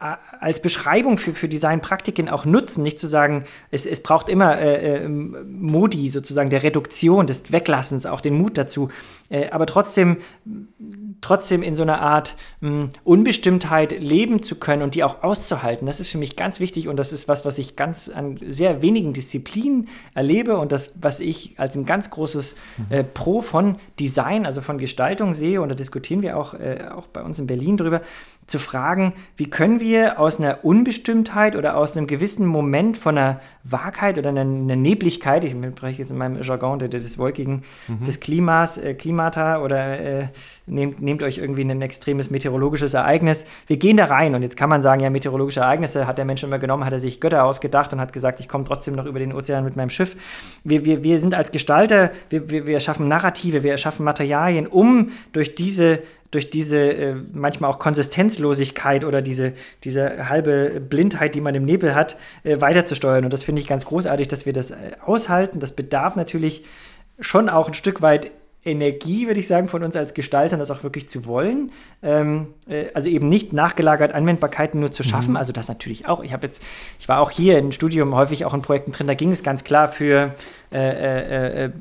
[0.01, 5.03] als Beschreibung für, für Designpraktiken auch nutzen, nicht zu sagen, es, es braucht immer äh,
[5.03, 8.89] äh, Modi sozusagen der Reduktion, des Weglassens, auch den Mut dazu,
[9.29, 10.17] äh, aber trotzdem,
[11.21, 15.85] trotzdem in so einer Art mh, hm, Unbestimmtheit leben zu können und die auch auszuhalten.
[15.85, 18.81] Das ist für mich ganz wichtig und das ist was, was ich ganz an sehr
[18.81, 22.55] wenigen Disziplinen erlebe und das, was ich als ein ganz großes
[22.89, 27.05] äh, Pro von Design, also von Gestaltung sehe und da diskutieren wir auch, äh, auch
[27.05, 28.01] bei uns in Berlin drüber,
[28.51, 33.39] zu fragen, wie können wir aus einer Unbestimmtheit oder aus einem gewissen Moment von einer
[33.63, 38.05] Wahrheit oder einer, einer Nebligkeit, ich spreche jetzt in meinem Jargon des Wolkigen, mhm.
[38.05, 40.27] des Klimas, äh, Klimata oder äh,
[40.65, 43.45] nehmt, nehmt euch irgendwie ein extremes meteorologisches Ereignis.
[43.67, 46.43] Wir gehen da rein und jetzt kann man sagen, ja, meteorologische Ereignisse hat der Mensch
[46.43, 49.19] immer genommen, hat er sich Götter ausgedacht und hat gesagt, ich komme trotzdem noch über
[49.19, 50.15] den Ozean mit meinem Schiff.
[50.65, 55.11] Wir, wir, wir sind als Gestalter, wir, wir, wir schaffen Narrative, wir erschaffen Materialien, um
[55.31, 55.99] durch diese
[56.31, 61.93] durch diese äh, manchmal auch Konsistenzlosigkeit oder diese, diese halbe Blindheit, die man im Nebel
[61.93, 63.25] hat, äh, weiterzusteuern.
[63.25, 65.59] Und das finde ich ganz großartig, dass wir das äh, aushalten.
[65.59, 66.65] Das bedarf natürlich
[67.19, 68.31] schon auch ein Stück weit
[68.63, 71.71] Energie, würde ich sagen, von uns als Gestaltern, das auch wirklich zu wollen.
[72.03, 72.60] Ähm, äh,
[72.93, 75.31] also eben nicht nachgelagert Anwendbarkeiten nur zu schaffen.
[75.31, 75.37] Mhm.
[75.37, 76.23] Also das natürlich auch.
[76.23, 76.61] Ich habe jetzt,
[76.99, 79.63] ich war auch hier im Studium häufig auch in Projekten drin, da ging es ganz
[79.63, 80.33] klar für
[80.73, 81.71] äh, äh, äh,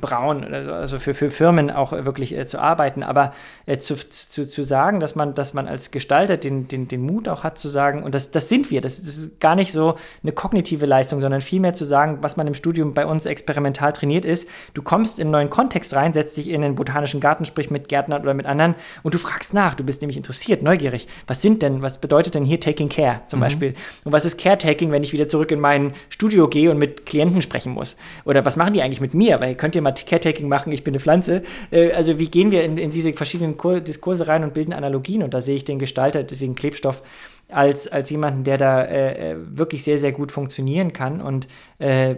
[0.00, 3.04] Braun, also, also für, für Firmen auch wirklich äh, zu arbeiten.
[3.04, 3.32] Aber
[3.66, 7.28] äh, zu, zu, zu sagen, dass man, dass man als Gestalter den, den, den Mut
[7.28, 9.96] auch hat zu sagen, und das, das sind wir, das, das ist gar nicht so
[10.24, 14.24] eine kognitive Leistung, sondern vielmehr zu sagen, was man im Studium bei uns experimental trainiert
[14.24, 17.70] ist, du kommst in einen neuen Kontext rein, setzt dich in einen botanischen Garten, sprich
[17.70, 21.06] mit Gärtnern oder mit anderen und du fragst nach, du bist nämlich interessiert, neugierig.
[21.28, 23.44] Was sind denn, was bedeutet denn hier Taking Care zum mhm.
[23.44, 23.74] Beispiel?
[24.04, 27.42] Und was ist Caretaking, wenn ich wieder zurück in mein Studio gehe und mit Klienten
[27.42, 27.96] sprechen muss?
[28.24, 29.38] Oder oder was machen die eigentlich mit mir?
[29.40, 31.42] Weil könnt ihr mal Caretaking machen, ich bin eine Pflanze.
[31.70, 35.22] Äh, also wie gehen wir in, in diese verschiedenen Kur Diskurse rein und bilden Analogien?
[35.22, 37.02] Und da sehe ich den Gestalter, deswegen Klebstoff,
[37.48, 41.48] als, als jemanden, der da äh, äh, wirklich sehr, sehr gut funktionieren kann und
[41.78, 42.16] äh,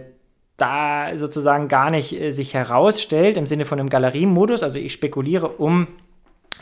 [0.57, 4.63] da sozusagen gar nicht äh, sich herausstellt im Sinne von einem Galeriemodus.
[4.63, 5.87] Also ich spekuliere, um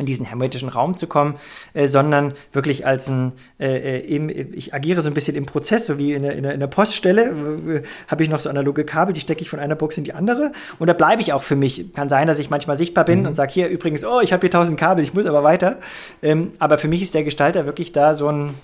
[0.01, 1.35] in diesen hermetischen Raum zu kommen,
[1.73, 5.85] äh, sondern wirklich als ein, äh, äh im, ich agiere so ein bisschen im Prozess,
[5.85, 8.83] so wie in der, in der, in der Poststelle, äh, habe ich noch so analoge
[8.83, 11.43] Kabel, die stecke ich von einer Box in die andere und da bleibe ich auch
[11.43, 11.93] für mich.
[11.93, 13.27] Kann sein, dass ich manchmal sichtbar bin mhm.
[13.27, 15.77] und sage hier übrigens, oh, ich habe hier tausend Kabel, ich muss aber weiter.
[16.21, 18.55] Ähm, aber für mich ist der Gestalter wirklich da so ein,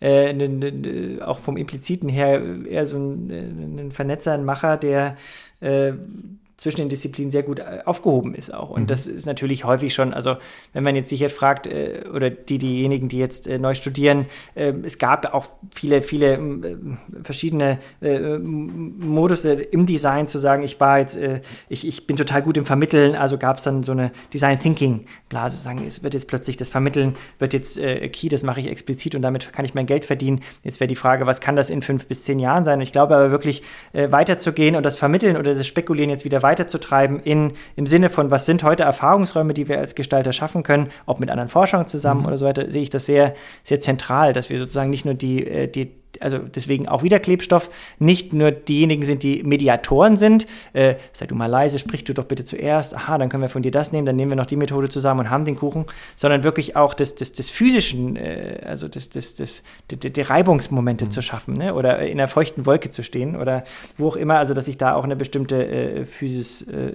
[0.00, 4.76] äh, ne, ne, auch vom Impliziten her eher so ein, äh, ein Vernetzer, ein Macher,
[4.76, 5.16] der
[5.60, 5.92] äh,
[6.60, 8.68] zwischen den Disziplinen sehr gut äh, aufgehoben ist auch.
[8.68, 8.86] Und mhm.
[8.86, 10.36] das ist natürlich häufig schon, also
[10.74, 14.26] wenn man jetzt sich jetzt fragt, äh, oder die, diejenigen, die jetzt äh, neu studieren,
[14.54, 16.76] äh, es gab auch viele, viele äh,
[17.22, 21.18] verschiedene Modus im Design zu sagen, ich war jetzt,
[21.68, 25.06] ich, ich bin total gut im Vermitteln, also gab es dann so eine Design Thinking
[25.28, 27.78] Blase, sagen, es wird jetzt plötzlich das Vermitteln, wird jetzt
[28.12, 30.42] key, das mache ich explizit und damit kann ich mein Geld verdienen.
[30.62, 32.78] Jetzt wäre die Frage, was kann das in fünf bis zehn Jahren sein?
[32.78, 36.49] Und ich glaube aber wirklich weiterzugehen und das Vermitteln oder das Spekulieren jetzt wieder weiter
[36.50, 40.90] weiterzutreiben in, im Sinne von, was sind heute Erfahrungsräume, die wir als Gestalter schaffen können,
[41.06, 42.26] ob mit anderen Forschern zusammen mhm.
[42.26, 45.46] oder so weiter, sehe ich das sehr, sehr zentral, dass wir sozusagen nicht nur die,
[45.46, 50.96] äh, die also deswegen auch wieder Klebstoff, nicht nur diejenigen sind, die Mediatoren sind, äh,
[51.12, 53.70] sei du mal leise, sprich du doch bitte zuerst, aha, dann können wir von dir
[53.70, 56.76] das nehmen, dann nehmen wir noch die Methode zusammen und haben den Kuchen, sondern wirklich
[56.76, 61.10] auch des, des, des physischen, äh, also des, des, des, des, des Reibungsmomente mhm.
[61.10, 61.74] zu schaffen ne?
[61.74, 63.64] oder in einer feuchten Wolke zu stehen oder
[63.96, 66.92] wo auch immer, also dass ich da auch eine bestimmte äh, Physis äh,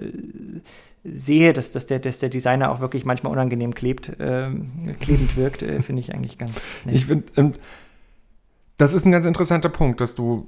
[1.06, 5.62] sehe, dass, dass, der, dass der Designer auch wirklich manchmal unangenehm klebt, ähm, klebend wirkt,
[5.62, 6.96] äh, finde ich eigentlich ganz nett.
[6.96, 7.54] Ich finde, ähm,
[8.78, 10.48] das ist ein ganz interessanter Punkt, dass du,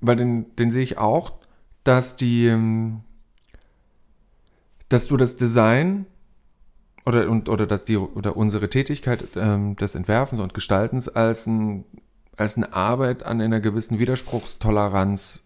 [0.00, 1.32] weil den, den sehe ich auch,
[1.84, 3.00] dass die, ähm,
[4.88, 6.06] dass du das Design
[7.04, 11.84] oder, und, oder, dass die, oder unsere Tätigkeit ähm, des Entwerfens und Gestaltens als, ein,
[12.36, 15.42] als eine Arbeit an einer gewissen Widerspruchstoleranz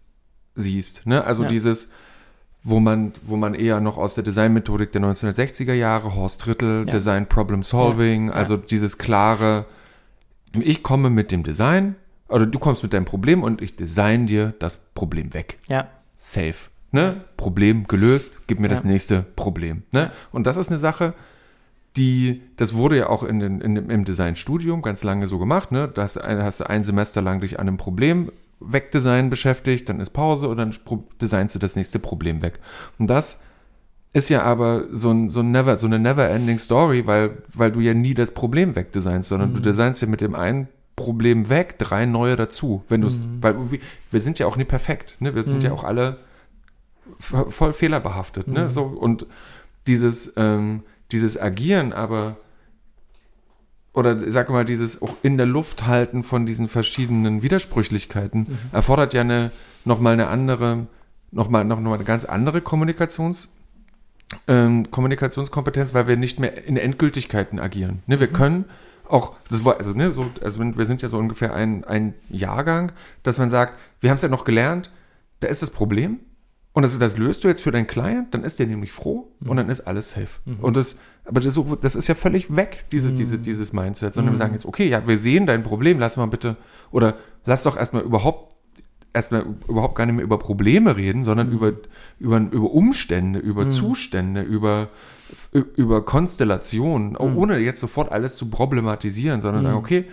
[0.55, 1.05] siehst.
[1.05, 1.23] Ne?
[1.23, 1.49] Also ja.
[1.49, 1.89] dieses,
[2.63, 6.91] wo man, wo man eher noch aus der Designmethodik der 1960er Jahre, Horst Rittel, ja.
[6.91, 8.33] Design Problem Solving, ja.
[8.33, 9.65] also dieses klare,
[10.53, 11.95] ich komme mit dem Design,
[12.33, 15.59] oder du kommst mit deinem Problem und ich design dir das Problem weg.
[15.67, 15.87] Ja.
[16.15, 16.55] Safe.
[16.91, 17.21] Ne?
[17.37, 19.83] Problem gelöst, gib mir das nächste Problem.
[19.91, 20.11] Ne?
[20.31, 21.13] Und das ist eine Sache,
[21.95, 25.87] die, das wurde ja auch in den, in, im Designstudium ganz lange so gemacht, ne?
[25.87, 30.11] Da hast, hast du ein Semester lang dich an einem Problem Wegdesign beschäftigt, dann ist
[30.11, 30.73] Pause und dann
[31.21, 32.59] designst du das nächste Problem weg.
[32.97, 33.39] Und das
[34.13, 37.79] ist ja aber so, ein, so, ein never, so eine never-ending Story, weil, weil du
[37.79, 39.55] ja nie das Problem wegdesignst, sondern mhm.
[39.55, 42.83] du designst ja mit dem einen Problem weg, drei neue dazu.
[42.87, 43.37] Wenn du mhm.
[43.41, 43.55] weil
[44.11, 45.35] wir sind ja auch nie perfekt, ne?
[45.35, 45.65] Wir sind mhm.
[45.65, 46.19] ja auch alle
[47.19, 48.65] voll fehlerbehaftet, ne?
[48.65, 48.69] Mhm.
[48.69, 49.25] So, und
[49.87, 52.37] dieses, ähm, dieses Agieren aber
[53.93, 58.57] oder sag mal, dieses auch in der Luft halten von diesen verschiedenen Widersprüchlichkeiten mhm.
[58.71, 59.51] erfordert ja eine
[59.85, 60.87] nochmal eine andere,
[61.31, 63.47] nochmal noch mal eine ganz andere Kommunikations,
[64.47, 68.01] ähm, Kommunikationskompetenz, weil wir nicht mehr in Endgültigkeiten agieren.
[68.07, 68.33] Ne, wir mhm.
[68.33, 68.65] können
[69.13, 72.91] auch, das war, also, ne, so, also wir sind ja so ungefähr ein, ein Jahrgang,
[73.21, 74.91] dass man sagt, wir haben es ja noch gelernt,
[75.39, 76.19] da ist das Problem,
[76.73, 79.49] und das, das löst du jetzt für deinen Client, dann ist der nämlich froh mhm.
[79.49, 80.39] und dann ist alles safe.
[80.45, 80.59] Mhm.
[80.61, 83.15] Und das, aber das, das, ist ja völlig weg, diese, mhm.
[83.17, 86.25] diese, dieses Mindset, sondern wir sagen jetzt, okay, ja, wir sehen dein Problem, lass mal
[86.25, 86.57] bitte,
[86.89, 88.52] oder lass doch erstmal überhaupt,
[89.13, 91.53] erstmal überhaupt gar nicht mehr über Probleme reden, sondern mhm.
[91.53, 91.73] über,
[92.19, 93.71] über, über Umstände, über mhm.
[93.71, 94.89] Zustände, über,
[95.75, 97.37] über Konstellationen, mhm.
[97.37, 100.05] ohne jetzt sofort alles zu problematisieren, sondern sagen, okay,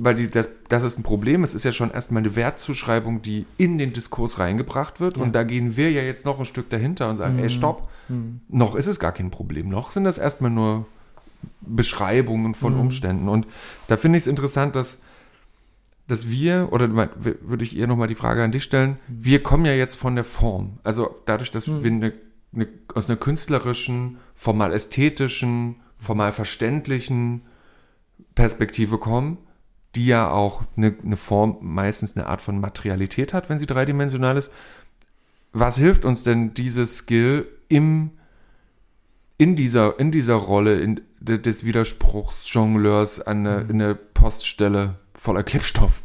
[0.00, 1.42] weil die, das, das ist ein Problem.
[1.42, 5.16] Es ist ja schon erstmal eine Wertzuschreibung, die in den Diskurs reingebracht wird.
[5.16, 5.24] Ja.
[5.24, 7.42] Und da gehen wir ja jetzt noch ein Stück dahinter und sagen, mhm.
[7.42, 8.40] ey, stopp, mhm.
[8.48, 9.68] noch ist es gar kein Problem.
[9.68, 10.86] Noch sind das erstmal nur
[11.60, 12.80] Beschreibungen von mhm.
[12.80, 13.28] Umständen.
[13.28, 13.48] Und
[13.88, 15.02] da finde ich es interessant, dass,
[16.08, 19.74] dass wir, oder würde ich eher nochmal die Frage an dich stellen, wir kommen ja
[19.74, 20.78] jetzt von der Form.
[20.82, 21.84] Also dadurch, dass mhm.
[21.84, 22.12] wir eine,
[22.54, 27.42] eine, aus einer künstlerischen, formal ästhetischen, formal verständlichen
[28.34, 29.36] Perspektive kommen,
[29.94, 34.38] die ja auch eine, eine Form, meistens eine Art von Materialität hat, wenn sie dreidimensional
[34.38, 34.50] ist.
[35.52, 38.12] Was hilft uns denn dieses Skill im,
[39.36, 43.70] in, dieser, in dieser Rolle in, des Widerspruchsjongleurs an eine, mhm.
[43.70, 44.94] in eine Poststelle
[45.28, 46.02] voller Klebstoff?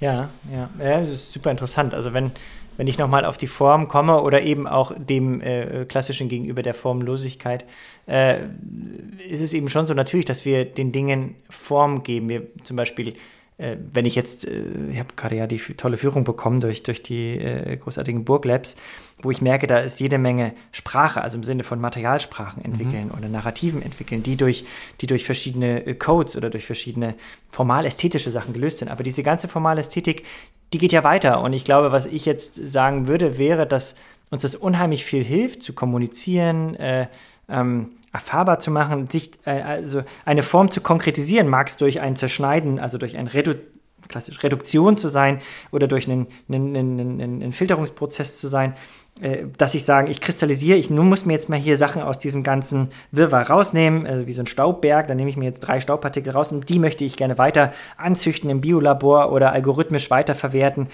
[0.00, 1.92] Ja, ja, ja, das ist super interessant.
[1.92, 2.30] Also wenn,
[2.76, 6.74] wenn ich nochmal auf die Form komme oder eben auch dem äh, klassischen gegenüber der
[6.74, 7.64] Formlosigkeit,
[8.06, 8.44] äh,
[9.28, 12.28] ist es eben schon so natürlich, dass wir den Dingen Form geben.
[12.28, 13.14] Wir zum Beispiel,
[13.56, 17.38] wenn ich jetzt, äh, ich habe gerade ja die tolle Führung bekommen durch, durch die
[17.38, 18.76] äh, großartigen Burglabs,
[19.22, 22.72] wo ich merke, da ist jede Menge Sprache, also im Sinne von Materialsprachen mhm.
[22.72, 23.18] entwickeln mhm.
[23.18, 24.64] oder Narrativen entwickeln, die durch,
[25.00, 27.14] die durch verschiedene äh, Codes oder durch verschiedene
[27.50, 28.88] formal-ästhetische Sachen gelöst sind.
[28.88, 30.24] Aber diese ganze Formal-Ästhetik,
[30.72, 31.40] die geht ja weiter.
[31.40, 33.94] Und ich glaube, was ich jetzt sagen würde, wäre, dass
[34.30, 37.06] uns das unheimlich viel hilft, zu kommunizieren, äh,
[37.48, 42.16] ähm, erfahrbar zu machen, sich, äh, also eine Form zu konkretisieren, mag es durch ein
[42.16, 43.54] Zerschneiden, also durch ein Redu
[44.06, 45.40] klassisch Reduktion zu sein
[45.72, 48.74] oder durch einen, einen, einen, einen Filterungsprozess zu sein,
[49.20, 52.18] äh, dass ich sage, ich kristallisiere, ich nun muss mir jetzt mal hier Sachen aus
[52.18, 55.80] diesem ganzen Wirrwarr rausnehmen, also wie so ein Staubberg, dann nehme ich mir jetzt drei
[55.80, 60.88] Staubpartikel raus und die möchte ich gerne weiter anzüchten im Biolabor oder algorithmisch weiterverwerten,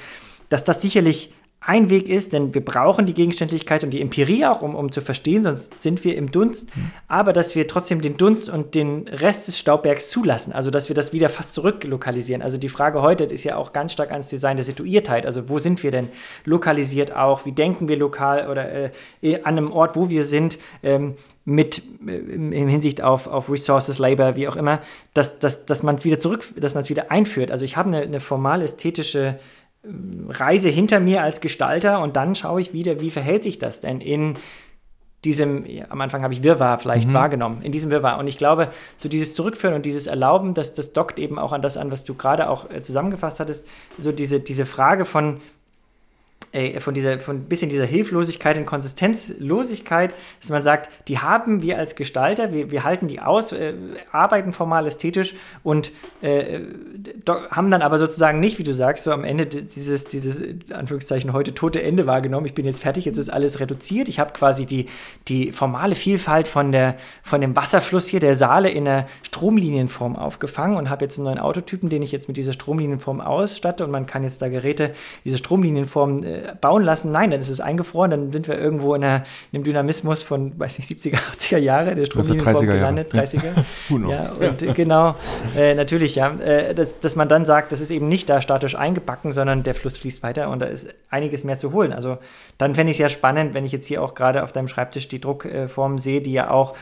[0.48, 4.62] dass das sicherlich ein Weg ist, denn wir brauchen die Gegenständlichkeit und die Empirie auch,
[4.62, 6.90] um, um zu verstehen, sonst sind wir im Dunst, mhm.
[7.06, 10.96] aber dass wir trotzdem den Dunst und den Rest des Staubbergs zulassen, also dass wir
[10.96, 12.40] das wieder fast zurücklokalisieren.
[12.40, 15.58] Also die Frage heute ist ja auch ganz stark ans Design der Situiertheit, also wo
[15.58, 16.08] sind wir denn
[16.46, 18.90] lokalisiert auch, wie denken wir lokal oder
[19.22, 23.98] äh, an einem Ort, wo wir sind, ähm, mit äh, in Hinsicht auf, auf Resources,
[23.98, 24.80] Labor, wie auch immer,
[25.14, 27.50] dass, dass, dass man es wieder zurück, dass man es wieder einführt.
[27.50, 29.38] Also ich habe eine, eine formal ästhetische
[29.82, 34.00] Reise hinter mir als Gestalter und dann schaue ich wieder, wie verhält sich das denn
[34.00, 34.36] in
[35.24, 37.14] diesem, ja, am Anfang habe ich Wirrwarr vielleicht mhm.
[37.14, 38.18] wahrgenommen, in diesem Wirrwarr.
[38.18, 41.62] Und ich glaube, so dieses Zurückführen und dieses Erlauben, das, das dockt eben auch an
[41.62, 43.66] das an, was du gerade auch äh, zusammengefasst hattest,
[43.98, 45.40] so diese, diese Frage von,
[46.52, 51.62] äh, von dieser, von ein bisschen dieser Hilflosigkeit und Konsistenzlosigkeit, dass man sagt, die haben
[51.62, 53.74] wir als Gestalter, wir, wir halten die aus, äh,
[54.10, 56.60] arbeiten formal ästhetisch und äh,
[57.52, 60.40] haben dann aber sozusagen nicht, wie du sagst, so am Ende dieses, dieses,
[60.72, 62.46] Anführungszeichen, heute tote Ende wahrgenommen.
[62.46, 64.08] Ich bin jetzt fertig, jetzt ist alles reduziert.
[64.08, 64.86] Ich habe quasi die,
[65.28, 70.76] die formale Vielfalt von, der, von dem Wasserfluss hier der Saale in der Stromlinienform aufgefangen
[70.76, 74.06] und habe jetzt einen neuen Autotypen, den ich jetzt mit dieser Stromlinienform ausstatte und man
[74.06, 77.12] kann jetzt da Geräte, diese Stromlinienform äh, bauen lassen.
[77.12, 80.59] Nein, dann ist es eingefroren, dann sind wir irgendwo in, einer, in einem Dynamismus von,
[80.59, 83.64] weiß nicht, 70er, 80er Jahre, der Stromlinienform gelandet, 30er.
[84.11, 84.72] ja, und ja.
[84.72, 85.14] genau,
[85.57, 88.74] äh, natürlich, ja, äh, dass, dass man dann sagt, das ist eben nicht da statisch
[88.74, 91.92] eingebacken, sondern der Fluss fließt weiter und da ist einiges mehr zu holen.
[91.92, 92.18] Also
[92.59, 95.09] dann fände ich es ja spannend, wenn ich jetzt hier auch gerade auf deinem Schreibtisch
[95.09, 96.76] die Druckform sehe, die ja auch äh,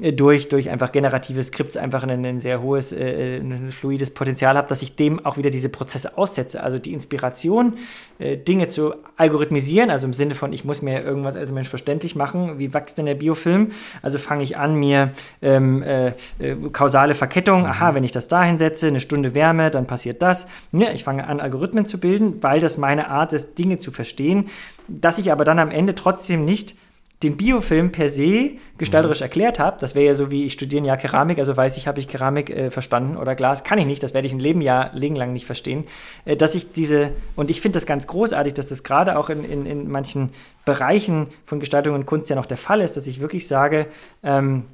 [0.00, 4.68] durch, durch einfach generative Skripts einfach ein, ein sehr hohes, äh, ein fluides Potenzial habe,
[4.68, 6.62] dass ich dem auch wieder diese Prozesse aussetze.
[6.62, 7.74] Also die Inspiration,
[8.18, 12.14] äh, Dinge zu algorithmisieren, also im Sinne von, ich muss mir irgendwas als Mensch verständlich
[12.14, 13.72] machen, wie wächst denn der Biofilm?
[14.00, 16.08] Also fange ich an, mir ähm, äh,
[16.38, 17.96] äh kausale Verkettung, aha, mhm.
[17.96, 20.46] wenn ich das da hinsetze, eine Stunde Wärme, dann passiert das.
[20.70, 24.48] Ja, ich fange an, Algorithmen zu bilden, weil das meine Art ist, Dinge zu verstehen,
[24.86, 26.76] dass ich aber dann am Ende trotzdem nicht
[27.22, 29.24] den Biofilm per se gestalterisch mhm.
[29.24, 31.98] erklärt habe, das wäre ja so wie ich studiere ja Keramik, also weiß ich, habe
[31.98, 34.90] ich Keramik äh, verstanden oder Glas, kann ich nicht, das werde ich ein Leben ja
[34.94, 35.84] Leben lang nicht verstehen,
[36.24, 39.44] äh, dass ich diese, und ich finde das ganz großartig, dass das gerade auch in,
[39.44, 40.30] in, in manchen
[40.64, 43.86] Bereichen von Gestaltung und Kunst ja noch der Fall ist, dass ich wirklich sage,
[44.22, 44.64] ähm,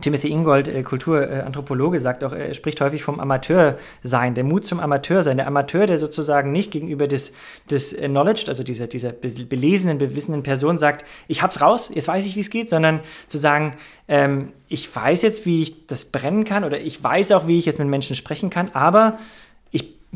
[0.00, 5.38] Timothy Ingold, äh, Kulturanthropologe, sagt auch, er spricht häufig vom Amateursein, der Mut zum Amateursein.
[5.38, 7.32] Der Amateur, der sozusagen nicht gegenüber des,
[7.70, 12.26] des äh, Knowledge, also dieser, dieser belesenen, bewissenen Person sagt, ich hab's raus, jetzt weiß
[12.26, 13.76] ich, wie es geht, sondern zu sagen,
[14.08, 17.64] ähm, ich weiß jetzt, wie ich das brennen kann oder ich weiß auch, wie ich
[17.64, 19.18] jetzt mit Menschen sprechen kann, aber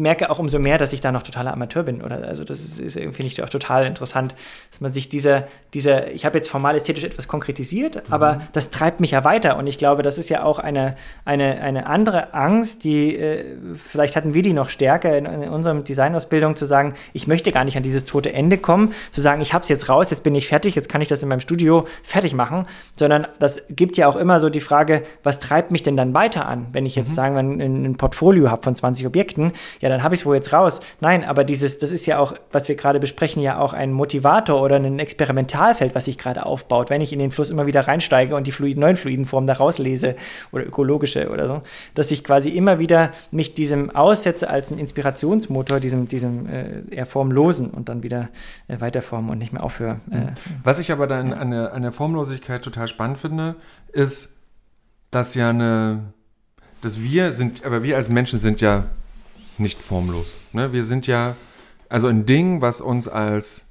[0.01, 2.03] merke auch umso mehr, dass ich da noch totaler Amateur bin.
[2.03, 4.35] Oder also das ist, ist finde ich auch total interessant,
[4.71, 8.13] dass man sich dieser, dieser, ich habe jetzt formal ästhetisch etwas konkretisiert, mhm.
[8.13, 9.57] aber das treibt mich ja weiter.
[9.57, 13.45] Und ich glaube, das ist ja auch eine, eine, eine andere Angst, die äh,
[13.77, 17.65] vielleicht hatten wir die noch stärker in, in unserem Designausbildung zu sagen, ich möchte gar
[17.65, 20.35] nicht an dieses tote Ende kommen, zu sagen, ich habe es jetzt raus, jetzt bin
[20.35, 24.09] ich fertig, jetzt kann ich das in meinem Studio fertig machen, sondern das gibt ja
[24.09, 27.11] auch immer so die Frage, was treibt mich denn dann weiter an, wenn ich jetzt
[27.11, 27.15] mhm.
[27.15, 30.37] sagen wir ein, ein Portfolio habe von 20 Objekten, ja, dann habe ich es wohl
[30.37, 30.81] jetzt raus.
[31.01, 34.63] Nein, aber dieses, das ist ja auch, was wir gerade besprechen, ja auch ein Motivator
[34.63, 38.35] oder ein Experimentalfeld, was sich gerade aufbaut, wenn ich in den Fluss immer wieder reinsteige
[38.35, 40.17] und die Fluiden, neuen Fluidenformen da rauslese
[40.53, 41.63] oder ökologische oder so,
[41.95, 47.07] dass ich quasi immer wieder mich diesem aussetze als ein Inspirationsmotor, diesem, diesem äh, eher
[47.07, 48.29] formlosen und dann wieder
[48.69, 49.97] äh, weiterformen und nicht mehr aufhöre.
[50.11, 50.33] Äh,
[50.65, 53.57] was ich aber dann an der, an der Formlosigkeit total spannend finde,
[53.93, 54.41] ist,
[55.11, 56.13] dass ja eine,
[56.83, 58.85] dass wir sind, aber wir als Menschen sind ja
[59.61, 60.33] nicht formlos.
[60.53, 60.73] Ne?
[60.73, 61.37] Wir sind ja,
[61.89, 63.67] also ein Ding, was uns als,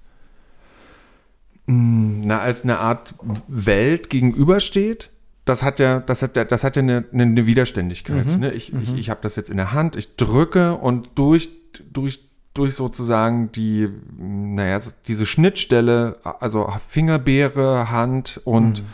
[1.66, 3.16] mh, mm, na, als eine Art
[3.48, 5.10] Welt gegenübersteht,
[5.50, 8.28] das hat ja, das hat ja, das hat ja eine, eine Widerständigkeit.
[8.28, 8.40] Mhm.
[8.40, 8.52] Ne?
[8.52, 8.82] Ich, mhm.
[8.84, 11.50] ich, ich habe das jetzt in der Hand, ich drücke und durch,
[11.92, 12.20] durch,
[12.54, 18.88] durch sozusagen die, naja, diese Schnittstelle, also Fingerbeere, Hand und, mhm.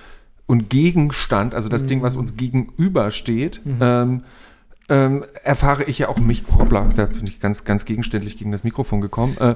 [0.48, 2.38] und Gegenstand, also das Ding, was uns mhm.
[2.38, 3.78] gegenübersteht, mhm.
[3.82, 4.24] ähm,
[4.90, 8.64] ähm, erfahre ich ja auch mich, hoppla, da bin ich ganz, ganz gegenständlich gegen das
[8.64, 9.56] Mikrofon gekommen, äh,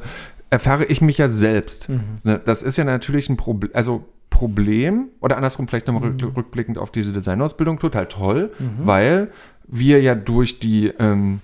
[0.49, 1.89] erfahre ich mich ja selbst.
[1.89, 2.01] Mhm.
[2.23, 6.31] Ne, das ist ja natürlich ein Problem, also Problem, oder andersrum vielleicht nochmal mhm.
[6.35, 8.85] rückblickend auf diese Designausbildung, total toll, mhm.
[8.85, 9.31] weil
[9.67, 11.41] wir ja durch die ähm,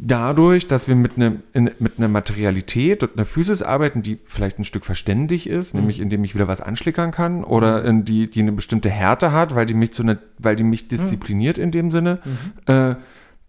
[0.00, 4.58] dadurch, dass wir mit, ne, in, mit einer Materialität und einer Physis arbeiten, die vielleicht
[4.58, 5.80] ein Stück verständig ist, mhm.
[5.80, 7.88] nämlich indem ich wieder was anschlickern kann oder mhm.
[7.88, 10.88] in die, die eine bestimmte Härte hat, weil die mich zu einer, weil die mich
[10.88, 11.64] diszipliniert mhm.
[11.64, 12.72] in dem Sinne, mhm.
[12.72, 12.94] äh,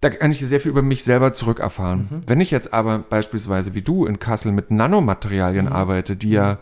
[0.01, 2.07] da kann ich sehr viel über mich selber zurückerfahren.
[2.09, 2.23] Mhm.
[2.25, 5.71] Wenn ich jetzt aber beispielsweise wie du in Kassel mit Nanomaterialien mhm.
[5.71, 6.57] arbeite, die ja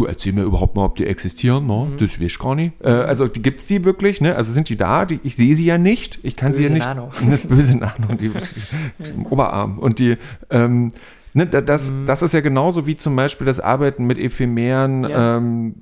[0.00, 1.88] du erzähl mir überhaupt mal, ob die existieren, ne?
[1.90, 1.98] Mhm.
[1.98, 2.72] Das weiß ich gar nicht.
[2.82, 4.34] Äh, also die gibt's die wirklich, ne?
[4.34, 5.04] Also sind die da?
[5.04, 6.18] Die, ich sehe sie ja nicht.
[6.22, 6.86] Ich kann sie ja nicht.
[6.86, 7.10] Nano.
[7.30, 8.30] Das böse Nano, die,
[8.98, 9.78] die, Oberarm.
[9.78, 10.16] Und die,
[10.48, 10.92] ähm,
[11.34, 12.06] ne, das, mhm.
[12.06, 15.36] das ist ja genauso wie zum Beispiel das Arbeiten mit ephemeren, ja.
[15.36, 15.74] ähm,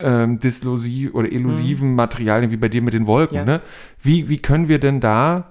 [0.00, 1.94] ähm, dislosiv oder elusiven mhm.
[1.94, 3.44] Materialien, wie bei dir mit den Wolken, ja.
[3.44, 3.60] ne?
[4.02, 5.46] Wie, wie können wir denn da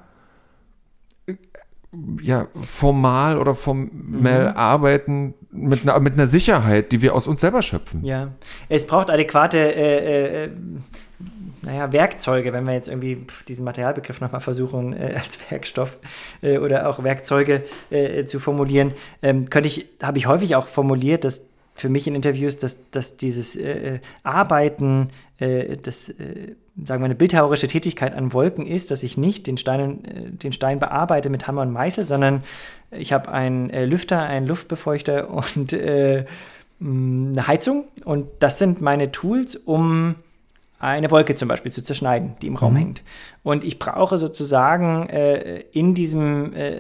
[2.22, 4.58] ja, formal oder formell mhm.
[4.58, 8.04] arbeiten mit einer, mit einer Sicherheit, die wir aus uns selber schöpfen.
[8.04, 8.29] Ja,
[8.67, 10.50] es braucht adäquate äh, äh,
[11.62, 15.97] naja, Werkzeuge, wenn wir jetzt irgendwie diesen Materialbegriff nochmal versuchen, äh, als Werkstoff
[16.41, 21.23] äh, oder auch Werkzeuge äh, zu formulieren, ähm, könnte ich, habe ich häufig auch formuliert,
[21.23, 21.41] dass
[21.75, 26.56] für mich in Interviews, dass, dass dieses äh, Arbeiten, äh, das, äh,
[26.86, 30.54] sagen wir, eine bildhauerische Tätigkeit an Wolken ist, dass ich nicht den Stein, äh, den
[30.54, 32.44] Stein bearbeite mit Hammer und Meißel, sondern
[32.92, 36.25] ich habe einen äh, Lüfter, einen Luftbefeuchter und äh,
[36.82, 37.86] eine Heizung.
[38.06, 40.15] Und das sind meine Tools, um
[40.80, 42.77] eine Wolke zum Beispiel zu zerschneiden, die im Raum mhm.
[42.77, 43.02] hängt.
[43.42, 46.79] Und ich brauche sozusagen äh, in, diesem, äh,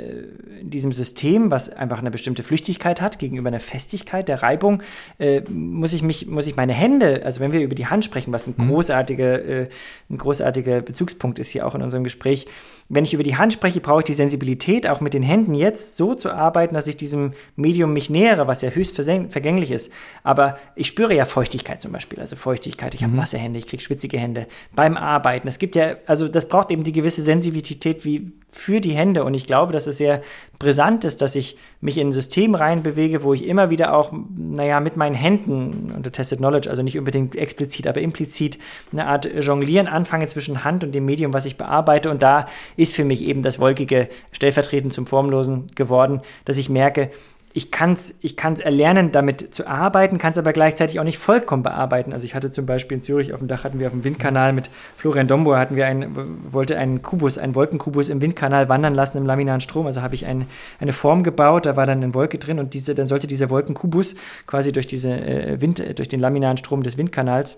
[0.59, 4.83] in diesem System, was einfach eine bestimmte Flüchtigkeit hat, gegenüber einer Festigkeit der Reibung,
[5.19, 8.33] äh, muss, ich mich, muss ich meine Hände, also wenn wir über die Hand sprechen,
[8.33, 8.67] was ein, mhm.
[8.67, 9.69] großartiger, äh,
[10.09, 12.45] ein großartiger Bezugspunkt ist hier auch in unserem Gespräch,
[12.89, 15.95] wenn ich über die Hand spreche, brauche ich die Sensibilität, auch mit den Händen jetzt
[15.95, 19.93] so zu arbeiten, dass ich diesem Medium mich nähere, was ja höchst vergänglich ist.
[20.23, 23.19] Aber ich spüre ja Feuchtigkeit zum Beispiel, also Feuchtigkeit, ich habe mhm.
[23.19, 25.47] nasse Hände, ich kriege schwitzige Hände beim Arbeiten.
[25.47, 29.23] Es gibt ja, also das braucht eben die gewisse Sensibilität wie für die Hände.
[29.23, 30.21] Und ich glaube, dass es sehr
[30.57, 34.79] brisant ist, dass ich mich in ein System reinbewege, wo ich immer wieder auch, naja,
[34.79, 38.57] mit meinen Händen unter Tested Knowledge, also nicht unbedingt explizit, aber implizit,
[38.91, 42.09] eine Art Jonglieren anfange zwischen Hand und dem Medium, was ich bearbeite.
[42.09, 47.11] Und da ist für mich eben das Wolkige stellvertretend zum Formlosen geworden, dass ich merke,
[47.51, 51.17] ich kann es ich kann's erlernen, damit zu arbeiten, kann es aber gleichzeitig auch nicht
[51.17, 52.13] vollkommen bearbeiten.
[52.13, 54.53] Also ich hatte zum Beispiel in Zürich auf dem Dach hatten wir auf dem Windkanal
[54.53, 59.17] mit Florian Dombo hatten wir einen, wollte einen Kubus, einen Wolkenkubus im Windkanal wandern lassen
[59.17, 59.87] im laminaren Strom.
[59.87, 60.45] Also habe ich ein,
[60.79, 64.15] eine Form gebaut, da war dann eine Wolke drin und diese, dann sollte dieser Wolkenkubus
[64.45, 67.57] quasi durch diese äh, Wind, durch den laminaren Strom des Windkanals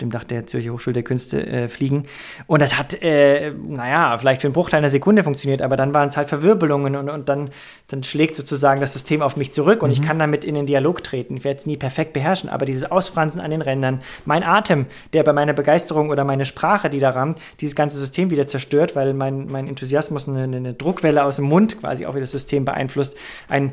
[0.00, 2.06] dem Dach der Zürcher Hochschule der Künste äh, fliegen.
[2.46, 6.08] Und das hat, äh, naja, vielleicht für einen Bruchteil einer Sekunde funktioniert, aber dann waren
[6.08, 7.50] es halt Verwirbelungen und, und dann,
[7.88, 9.92] dann schlägt sozusagen das System auf mich zurück und mhm.
[9.94, 11.36] ich kann damit in den Dialog treten.
[11.36, 15.22] Ich werde es nie perfekt beherrschen, aber dieses Ausfransen an den Rändern, mein Atem, der
[15.22, 19.14] bei meiner Begeisterung oder meine Sprache, die da rammt, dieses ganze System wieder zerstört, weil
[19.14, 23.16] mein, mein Enthusiasmus eine, eine Druckwelle aus dem Mund quasi auch wieder das System beeinflusst,
[23.48, 23.72] ein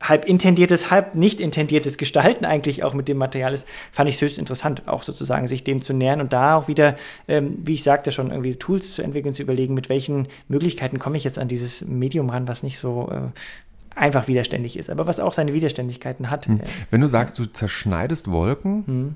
[0.00, 4.38] halb intendiertes, halb nicht intendiertes Gestalten eigentlich auch mit dem Material ist, fand ich höchst
[4.38, 6.96] interessant, auch sozusagen sich dem zu nähern und da auch wieder,
[7.28, 11.16] ähm, wie ich sagte schon, irgendwie Tools zu entwickeln, zu überlegen, mit welchen Möglichkeiten komme
[11.16, 15.18] ich jetzt an dieses Medium ran, was nicht so äh, einfach widerständig ist, aber was
[15.18, 16.46] auch seine Widerständigkeiten hat.
[16.46, 16.60] Hm.
[16.90, 19.14] Wenn du sagst, du zerschneidest Wolken, hm.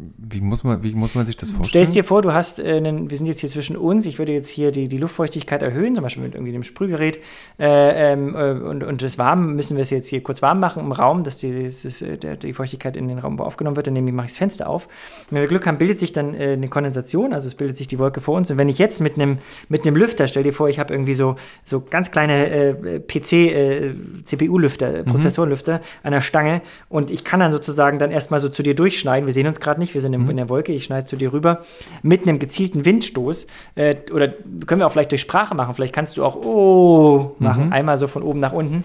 [0.00, 1.84] Wie muss, man, wie muss man sich das vorstellen?
[1.84, 4.30] Stellst dir vor, du hast äh, einen, wir sind jetzt hier zwischen uns, ich würde
[4.30, 7.18] jetzt hier die, die Luftfeuchtigkeit erhöhen, zum Beispiel mit irgendwie einem Sprühgerät.
[7.58, 10.84] Äh, ähm, äh, und, und das warm müssen wir es jetzt hier kurz warm machen
[10.84, 13.88] im Raum, dass die, das, äh, der, die Feuchtigkeit in den Raum aufgenommen wird.
[13.88, 14.86] Dann nehme ich, mache ich das Fenster auf.
[14.86, 17.88] Und wenn wir Glück haben, bildet sich dann äh, eine Kondensation, also es bildet sich
[17.88, 18.52] die Wolke vor uns.
[18.52, 19.38] Und wenn ich jetzt mit einem
[19.68, 21.34] mit einem Lüfter, stell dir vor, ich habe irgendwie so,
[21.64, 25.04] so ganz kleine PC, CPU-Lüfter, mhm.
[25.06, 29.26] Prozessorlüfter an der Stange und ich kann dann sozusagen dann erstmal so zu dir durchschneiden.
[29.26, 30.30] Wir sehen uns gerade nicht nicht, wir sind mhm.
[30.30, 31.64] in der Wolke, ich schneide zu dir rüber,
[32.02, 34.28] mit einem gezielten Windstoß, äh, oder
[34.66, 37.72] können wir auch vielleicht durch Sprache machen, vielleicht kannst du auch Oh machen, mhm.
[37.72, 38.84] einmal so von oben nach unten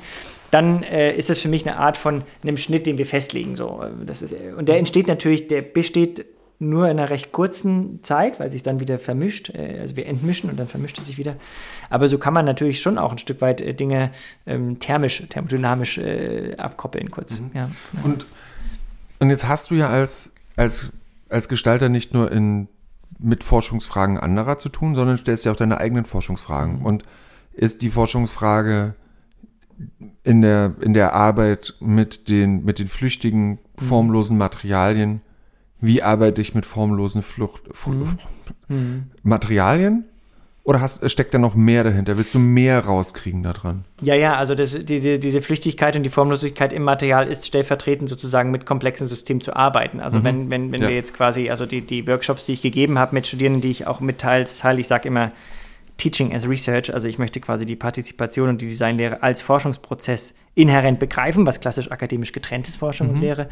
[0.51, 3.56] dann äh, ist das für mich eine Art von einem Schnitt, den wir festlegen.
[3.56, 3.84] So.
[4.06, 6.28] Das ist, und der entsteht natürlich, der besteht
[6.60, 9.49] nur in einer recht kurzen Zeit, weil sich dann wieder vermischt.
[9.49, 11.36] Äh, also wir entmischen und dann vermischt es sich wieder.
[11.89, 14.12] Aber so kann man natürlich schon auch ein Stück weit äh, Dinge
[14.45, 17.41] ähm, thermisch, thermodynamisch äh, abkoppeln kurz.
[17.41, 17.51] Mhm.
[17.54, 17.72] Ja.
[18.04, 18.26] Und,
[19.20, 20.97] und jetzt hast du ja als als,
[21.30, 22.68] als Gestalter nicht nur in,
[23.20, 26.80] mit Forschungsfragen anderer zu tun, sondern stellst ja auch deine eigenen Forschungsfragen.
[26.80, 26.86] Mhm.
[26.86, 27.04] Und
[27.54, 28.95] ist die Forschungsfrage
[30.24, 33.58] in der, in der Arbeit mit den, mit den flüchtigen, mhm.
[33.82, 35.22] formlosen Materialien,
[35.80, 38.18] wie arbeite ich mit formlosen Flucht, mhm.
[38.68, 39.04] mhm.
[39.24, 40.06] Materialien?
[40.66, 42.18] Oder hast, steckt da noch mehr dahinter?
[42.18, 43.84] Willst du mehr rauskriegen daran?
[44.01, 48.49] Ja, ja, also das, diese, diese Flüchtigkeit und die Formlosigkeit im Material ist stellvertretend sozusagen
[48.49, 49.99] mit komplexen Systemen zu arbeiten.
[49.99, 50.24] Also mhm.
[50.24, 50.88] wenn, wenn, wenn ja.
[50.88, 53.88] wir jetzt quasi, also die, die Workshops, die ich gegeben habe mit Studierenden, die ich
[53.88, 54.45] auch mitteile,
[54.78, 55.34] ich sage immer
[55.97, 60.99] Teaching as Research, also ich möchte quasi die Partizipation und die Designlehre als Forschungsprozess inhärent
[60.99, 63.14] begreifen, was klassisch akademisch getrennt ist, Forschung mhm.
[63.14, 63.49] und Lehre.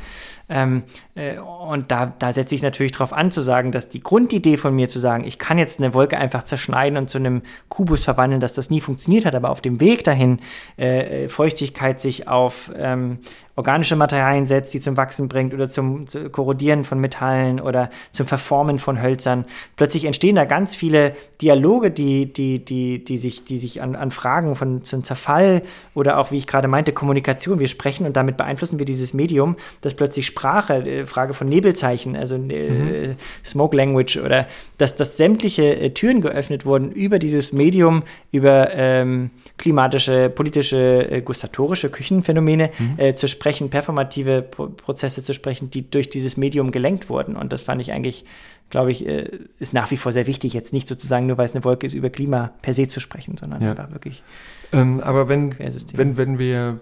[0.49, 0.83] Ähm,
[1.15, 4.75] äh, und da, da setze ich natürlich darauf an, zu sagen, dass die Grundidee von
[4.75, 8.39] mir zu sagen, ich kann jetzt eine Wolke einfach zerschneiden und zu einem Kubus verwandeln,
[8.39, 10.39] dass das nie funktioniert hat, aber auf dem Weg dahin
[10.77, 13.19] äh, Feuchtigkeit sich auf ähm,
[13.55, 18.25] organische Materialien setzt, die zum Wachsen bringt oder zum, zum Korrodieren von Metallen oder zum
[18.25, 19.45] Verformen von Hölzern.
[19.75, 24.11] Plötzlich entstehen da ganz viele Dialoge, die, die, die, die sich, die sich an, an
[24.11, 27.59] Fragen von zum Zerfall oder auch, wie ich gerade meinte, Kommunikation.
[27.59, 32.15] Wir sprechen und damit beeinflussen wir dieses Medium, dass plötzlich Sprache, äh, Frage von Nebelzeichen,
[32.15, 33.15] also äh, mhm.
[33.45, 39.31] Smoke Language oder dass, dass sämtliche äh, Türen geöffnet wurden über dieses Medium, über ähm,
[39.57, 42.93] klimatische, politische, gustatorische Küchenphänomene mhm.
[42.97, 47.35] äh, zu sprechen, performative Pro Prozesse zu sprechen, die durch dieses Medium gelenkt wurden.
[47.35, 48.25] Und das fand ich eigentlich,
[48.69, 49.29] glaube ich, äh,
[49.59, 51.93] ist nach wie vor sehr wichtig, jetzt nicht sozusagen nur, weil es eine Wolke ist,
[51.93, 53.71] über Klima per se zu sprechen, sondern ja.
[53.71, 54.23] einfach wirklich.
[54.73, 56.79] Ähm, aber wenn, wenn, wenn wir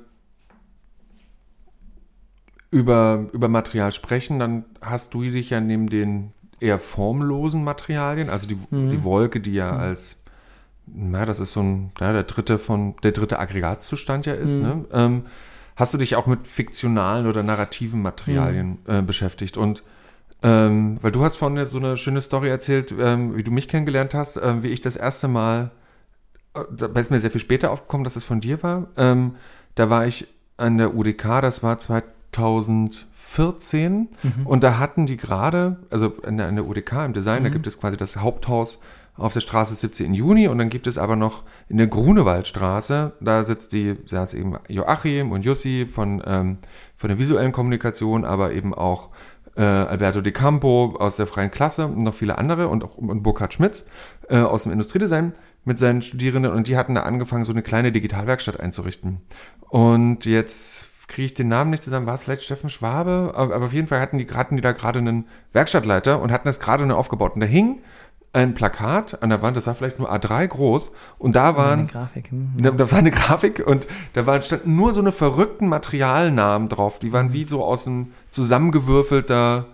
[2.72, 8.48] über, über Material sprechen, dann hast du dich ja neben den eher formlosen Materialien, also
[8.48, 8.92] die, mhm.
[8.92, 9.80] die Wolke, die ja mhm.
[9.80, 10.18] als,
[10.86, 14.62] na, das ist so ein, ja, der dritte von, der dritte Aggregatzustand ja ist, mhm.
[14.62, 14.86] ne?
[14.92, 15.26] Ähm,
[15.76, 18.94] hast du dich auch mit fiktionalen oder narrativen Materialien mhm.
[18.94, 19.84] äh, beschäftigt und
[20.42, 24.14] ähm, weil du hast vorhin so eine schöne Story erzählt, ähm, wie du mich kennengelernt
[24.14, 25.72] hast, äh, wie ich das erste Mal,
[26.54, 28.88] da ist mir sehr viel später aufgekommen, dass es von dir war.
[28.98, 29.36] Ähm,
[29.76, 30.28] da war ich
[30.58, 34.46] an der UDK, das war 2014 mhm.
[34.46, 37.46] und da hatten die gerade, also an der, an der UDK im Design, mhm.
[37.46, 38.80] da gibt es quasi das Haupthaus
[39.16, 40.14] auf der Straße 17.
[40.14, 44.58] Juni und dann gibt es aber noch in der Grunewaldstraße, da sitzt die, saß eben
[44.68, 46.58] Joachim und Jussi von, ähm,
[46.98, 49.10] von der visuellen Kommunikation, aber eben auch
[49.56, 53.24] äh, Alberto De Campo aus der freien Klasse und noch viele andere und auch und
[53.24, 53.86] Burkhard Schmitz
[54.30, 55.34] äh, aus dem Industriedesign
[55.70, 59.22] mit seinen Studierenden und die hatten da angefangen, so eine kleine Digitalwerkstatt einzurichten.
[59.70, 63.68] Und jetzt kriege ich den Namen nicht zusammen, war es vielleicht Steffen Schwabe, aber, aber
[63.68, 66.88] auf jeden Fall hatten die, hatten die da gerade einen Werkstattleiter und hatten das gerade
[66.88, 67.36] nur aufgebaut.
[67.36, 67.84] Und da hing
[68.34, 72.32] ein Plakat an der Wand, das war vielleicht nur A3 groß und da waren, Grafik.
[72.32, 72.54] Mhm.
[72.58, 76.98] Da, da, war eine Grafik und da war, standen nur so eine verrückten Materialnamen drauf,
[76.98, 77.34] die waren mhm.
[77.34, 79.66] wie so aus einem zusammengewürfelter,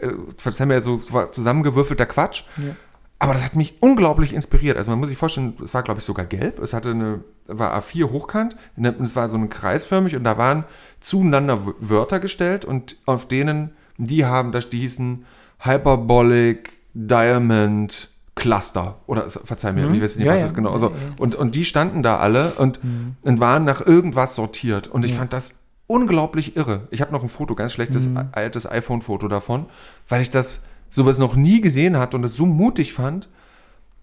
[0.00, 2.44] äh, haben wir ja so, zusammengewürfelter Quatsch.
[2.56, 2.74] Ja.
[3.22, 4.76] Aber das hat mich unglaublich inspiriert.
[4.76, 7.72] Also man muss sich vorstellen, es war glaube ich sogar gelb, es hatte eine, war
[7.78, 10.64] A4 hochkant, es war so ein kreisförmig und da waren
[10.98, 15.24] zueinander Wörter gestellt und auf denen, die haben, da hießen
[15.60, 19.94] Hyperbolic, Diamond Cluster oder verzeih mir, mhm.
[19.94, 20.46] ich weiß nicht, ja, was ja.
[20.46, 20.82] das genau ist.
[20.82, 23.14] Also, und, und die standen da alle und, mhm.
[23.22, 24.88] und waren nach irgendwas sortiert.
[24.88, 25.18] Und ich ja.
[25.18, 26.88] fand das unglaublich irre.
[26.90, 28.30] Ich habe noch ein Foto, ganz schlechtes mhm.
[28.32, 29.66] altes iPhone-Foto davon,
[30.08, 33.28] weil ich das sowas noch nie gesehen hatte und es so mutig fand,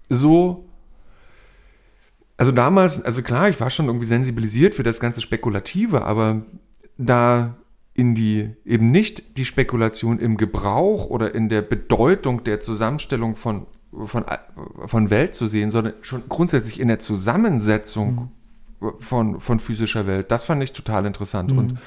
[0.10, 0.66] so
[2.36, 6.44] also damals, also klar, ich war schon irgendwie sensibilisiert für das ganze Spekulative, aber
[6.98, 7.58] da
[7.94, 13.68] in die, eben nicht die Spekulation im Gebrauch oder in der Bedeutung der Zusammenstellung von,
[14.06, 14.24] von,
[14.86, 18.30] von Welt zu sehen, sondern schon grundsätzlich in der Zusammensetzung
[18.80, 18.94] mhm.
[19.00, 20.32] von, von physischer Welt.
[20.32, 21.52] Das fand ich total interessant.
[21.52, 21.58] Mhm.
[21.58, 21.78] Und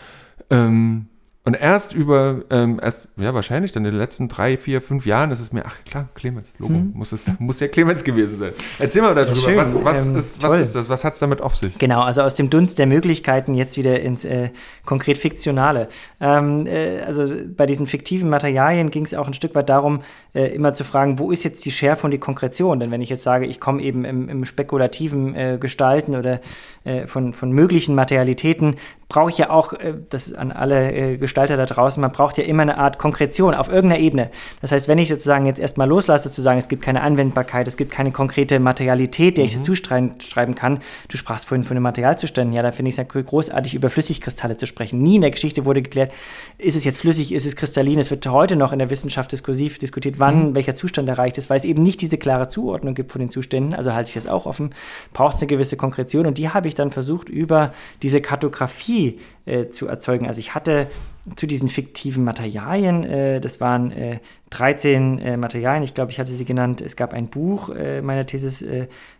[0.51, 1.07] ähm,
[1.45, 5.33] und erst über, ähm, erst, ja, wahrscheinlich dann in den letzten drei, vier, fünf Jahren
[5.33, 6.93] ist es mir, ach klar, Clemens, Logo, hm.
[6.95, 8.53] muss, es, muss ja Clemens gewesen sein.
[8.79, 11.41] Erzähl mal darüber, ja, was, was, ähm, ist, was ist das, was hat es damit
[11.41, 11.77] auf sich?
[11.79, 14.51] Genau, also aus dem Dunst der Möglichkeiten jetzt wieder ins äh,
[14.87, 15.89] konkret Fiktionale.
[16.21, 17.27] Ähm, äh, also
[17.57, 20.03] bei diesen fiktiven Materialien ging es auch ein Stück weit darum,
[20.35, 22.79] äh, immer zu fragen, wo ist jetzt die Schärfe und die Konkretion?
[22.79, 26.41] Denn wenn ich jetzt sage, ich komme eben im, im spekulativen äh, Gestalten oder
[26.85, 28.77] äh, von, von möglichen Materialitäten,
[29.13, 32.45] brauche ich ja auch, äh, das an alle äh, Gestalter da draußen, man braucht ja
[32.45, 34.31] immer eine Art Konkretion auf irgendeiner Ebene.
[34.63, 37.77] Das heißt, wenn ich sozusagen jetzt erstmal loslasse, zu sagen, es gibt keine Anwendbarkeit, es
[37.77, 39.47] gibt keine konkrete Materialität, der mhm.
[39.47, 43.07] ich jetzt zuschreiben kann, du sprachst vorhin von den Materialzuständen, ja, da finde ich es
[43.15, 45.03] ja großartig, über Flüssigkristalle zu sprechen.
[45.03, 46.11] Nie in der Geschichte wurde geklärt,
[46.57, 49.79] ist es jetzt flüssig, ist es kristallin, es wird heute noch in der Wissenschaft diskursiv
[49.79, 50.55] diskutiert, wann mhm.
[50.55, 53.75] welcher Zustand erreicht ist, weil es eben nicht diese klare Zuordnung gibt von den Zuständen,
[53.75, 54.71] also halte ich das auch offen,
[55.13, 59.02] braucht es eine gewisse Konkretion und die habe ich dann versucht, über diese Kartografie
[59.45, 60.27] äh, zu erzeugen.
[60.27, 60.89] Also ich hatte
[61.37, 64.19] zu diesen fiktiven Materialien, äh, das waren äh,
[64.51, 68.27] 13 äh, Materialien, ich glaube, ich hatte sie genannt, es gab ein Buch äh, meiner
[68.27, 68.65] Thesis,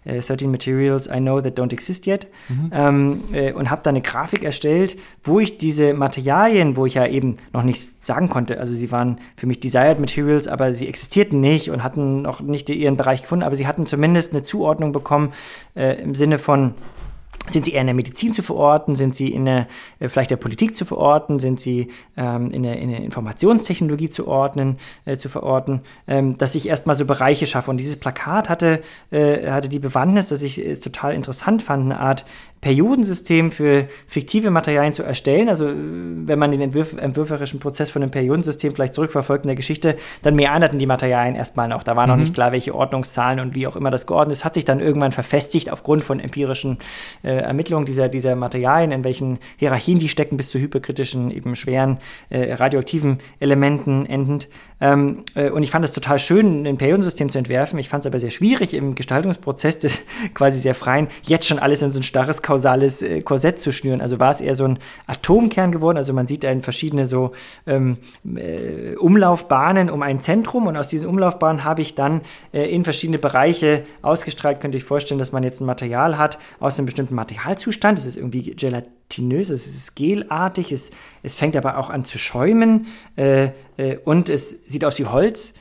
[0.05, 2.71] 13 äh, Materials I Know That Don't Exist Yet, mhm.
[2.75, 3.23] ähm,
[3.55, 7.63] und habe da eine Grafik erstellt, wo ich diese Materialien, wo ich ja eben noch
[7.63, 11.85] nicht sagen konnte, also sie waren für mich Desired Materials, aber sie existierten nicht und
[11.85, 15.33] hatten noch nicht ihren Bereich gefunden, aber sie hatten zumindest eine Zuordnung bekommen
[15.75, 16.75] im Sinne von
[17.49, 18.95] sind sie eher in der Medizin zu verorten?
[18.95, 19.67] Sind sie in der,
[19.99, 21.41] äh, vielleicht der Politik zu verorten?
[21.41, 25.81] Sind sie ähm, in, der, in der Informationstechnologie zu ordnen, äh, zu verorten?
[26.07, 27.71] Ähm, dass ich erstmal so Bereiche schaffe.
[27.71, 31.99] Und dieses Plakat hatte, äh, hatte die Bewandtnis, dass ich es total interessant fand, eine
[31.99, 32.25] Art
[32.63, 35.49] Periodensystem für fiktive Materialien zu erstellen.
[35.49, 39.97] Also wenn man den Entwürf entwürferischen Prozess von einem Periodensystem vielleicht zurückverfolgt in der Geschichte,
[40.23, 41.83] dann meanderten die Materialien erstmal noch.
[41.83, 42.13] Da war mhm.
[42.13, 44.45] noch nicht klar, welche Ordnungszahlen und wie auch immer das geordnet ist.
[44.45, 46.79] Hat sich dann irgendwann verfestigt aufgrund von empirischen
[47.25, 51.99] äh, Ermittlungen dieser, dieser Materialien, in welchen Hierarchien die stecken, bis zu hyperkritischen, eben schweren
[52.31, 54.49] äh, radioaktiven Elementen endend.
[54.83, 57.79] Ähm, äh, und ich fand es total schön, ein Periodensystem zu entwerfen.
[57.79, 60.01] Ich fand es aber sehr schwierig, im Gestaltungsprozess des
[60.35, 64.01] quasi sehr freien, jetzt schon alles in so ein starres kausales äh, Korsett zu schnüren.
[64.01, 65.99] Also war es eher so ein Atomkern geworden.
[65.99, 67.31] Also man sieht da in verschiedene so
[67.65, 67.99] ähm,
[68.35, 72.23] äh, Umlaufbahnen um ein Zentrum und aus diesen Umlaufbahnen habe ich dann
[72.53, 74.61] äh, in verschiedene Bereiche ausgestrahlt.
[74.61, 77.99] Könnt ihr euch vorstellen, dass man jetzt ein Material hat aus einem bestimmten Materialzustand.
[77.99, 78.57] Das ist irgendwie
[79.13, 80.91] gelatinös, es ist gelartig, es,
[81.23, 82.87] es fängt aber auch an zu schäumen
[83.17, 85.55] äh, äh, und es sieht aus wie Holz.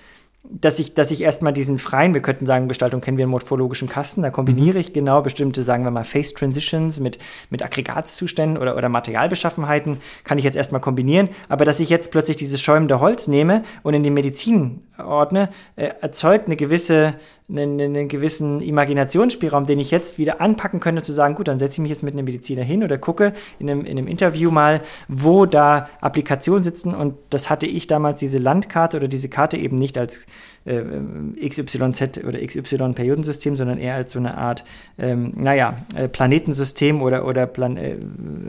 [0.44, 3.88] dass ich, dass ich erstmal diesen freien, wir könnten sagen, Gestaltung kennen wir einen morphologischen
[3.88, 7.20] Kasten, da kombiniere ich genau bestimmte, sagen wir mal, Face Transitions mit,
[7.52, 11.30] mit Aggregatzuständen oder, oder Materialbeschaffenheiten, kann ich jetzt erstmal kombinieren.
[11.48, 15.90] Aber dass ich jetzt plötzlich dieses schäumende Holz nehme und in die Medizin ordne, äh,
[16.02, 17.16] erzeugt eine gewisse,
[17.50, 21.74] einen, einen gewissen Imaginationsspielraum, den ich jetzt wieder anpacken könnte, zu sagen, gut, dann setze
[21.74, 24.82] ich mich jetzt mit einem Mediziner hin oder gucke in einem, in einem Interview mal,
[25.08, 26.94] wo da Applikationen sitzen.
[26.94, 30.26] Und das hatte ich damals, diese Landkarte oder diese Karte eben nicht als
[30.66, 34.64] äh, XYZ oder XY-Periodensystem, sondern eher als so eine Art,
[34.98, 37.98] ähm, naja, äh, Planetensystem oder, oder Plan äh,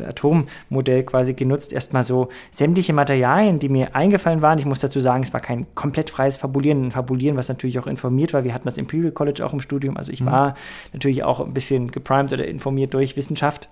[0.06, 1.72] Atommodell quasi genutzt.
[1.72, 4.58] Erstmal so sämtliche Materialien, die mir eingefallen waren.
[4.58, 7.86] Ich muss dazu sagen, es war kein komplett freies Fabulieren, ein Fabulieren, was natürlich auch
[7.86, 8.44] informiert war.
[8.44, 10.26] Wir hatten das Imperial College auch im Studium, also ich mhm.
[10.26, 10.56] war
[10.92, 13.68] natürlich auch ein bisschen geprimed oder informiert durch Wissenschaft.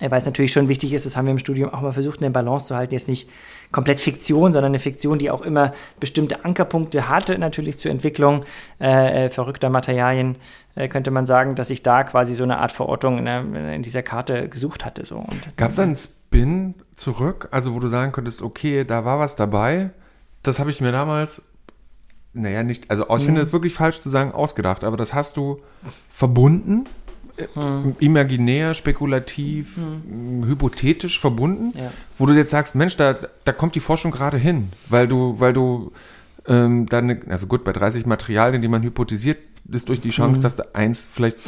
[0.00, 2.30] Weil es natürlich schon wichtig ist, das haben wir im Studium auch mal versucht, eine
[2.30, 3.28] Balance zu halten, jetzt nicht
[3.72, 8.44] komplett Fiktion, sondern eine Fiktion, die auch immer bestimmte Ankerpunkte hatte, natürlich zur Entwicklung
[8.80, 10.36] äh, äh, verrückter Materialien,
[10.74, 14.02] äh, könnte man sagen, dass ich da quasi so eine Art Verortung in, in dieser
[14.02, 15.04] Karte gesucht hatte.
[15.04, 15.24] So.
[15.56, 19.90] Gab es einen Spin zurück, also wo du sagen könntest, okay, da war was dabei,
[20.42, 21.42] das habe ich mir damals
[22.38, 23.52] naja, nicht, also ich finde es mhm.
[23.52, 25.62] wirklich falsch zu sagen, ausgedacht, aber das hast du
[26.10, 26.86] verbunden
[27.54, 27.96] hm.
[27.98, 30.46] imaginär, spekulativ, hm.
[30.46, 31.92] hypothetisch verbunden, ja.
[32.18, 35.52] wo du jetzt sagst, Mensch, da, da kommt die Forschung gerade hin, weil du, weil
[35.52, 35.92] du
[36.46, 39.38] ähm, dann, also gut, bei 30 Materialien, die man hypothesiert,
[39.70, 40.40] ist durch die Chance, hm.
[40.42, 41.38] dass da eins vielleicht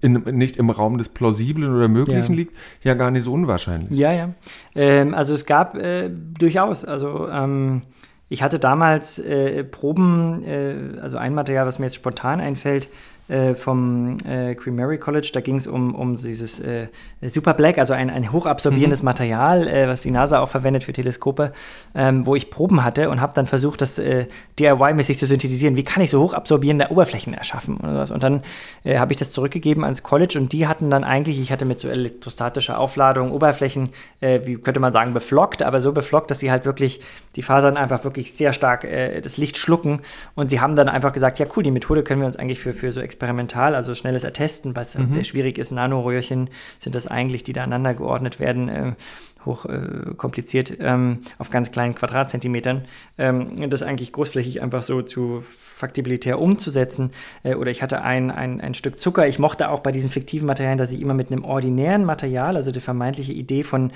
[0.00, 2.36] in, nicht im Raum des Plausiblen oder Möglichen ja.
[2.36, 3.98] liegt, ja gar nicht so unwahrscheinlich.
[3.98, 4.30] Ja, ja.
[4.74, 7.82] Ähm, also es gab äh, durchaus, also ähm,
[8.28, 12.88] ich hatte damals äh, Proben, äh, also ein Material, was mir jetzt spontan einfällt,
[13.56, 15.30] vom äh, Queen Mary College.
[15.32, 16.86] Da ging es um, um dieses äh,
[17.22, 19.06] Super Black, also ein, ein hochabsorbierendes mhm.
[19.06, 21.52] Material, äh, was die NASA auch verwendet für Teleskope,
[21.94, 24.26] ähm, wo ich Proben hatte und habe dann versucht, das äh,
[24.60, 25.76] DIY-mäßig zu synthetisieren.
[25.76, 27.78] Wie kann ich so hochabsorbierende Oberflächen erschaffen?
[27.78, 28.12] Oder was?
[28.12, 28.42] Und dann
[28.84, 31.80] äh, habe ich das zurückgegeben ans College und die hatten dann eigentlich, ich hatte mit
[31.80, 36.64] so elektrostatischer Aufladung Oberflächen, wie könnte man sagen, beflockt, aber so beflockt, dass sie halt
[36.64, 37.00] wirklich
[37.34, 38.86] die Fasern einfach wirklich sehr stark
[39.22, 40.00] das Licht schlucken.
[40.34, 42.72] Und sie haben dann einfach gesagt, ja cool, die Methode können wir uns eigentlich für,
[42.72, 45.10] für so experimental, also schnelles Ertesten, was mhm.
[45.10, 45.70] sehr schwierig ist.
[45.70, 48.92] Nanoröhrchen sind das eigentlich, die da aneinander geordnet werden, äh,
[49.46, 52.84] hoch äh, kompliziert, ähm, auf ganz kleinen Quadratzentimetern.
[53.16, 55.42] Ähm, das eigentlich großflächig einfach so zu
[55.76, 57.12] faktibilitär umzusetzen.
[57.42, 59.26] Äh, oder ich hatte ein, ein, ein Stück Zucker.
[59.26, 62.70] Ich mochte auch bei diesen fiktiven Materialien, dass ich immer mit einem ordinären Material, also
[62.70, 63.92] die vermeintliche Idee von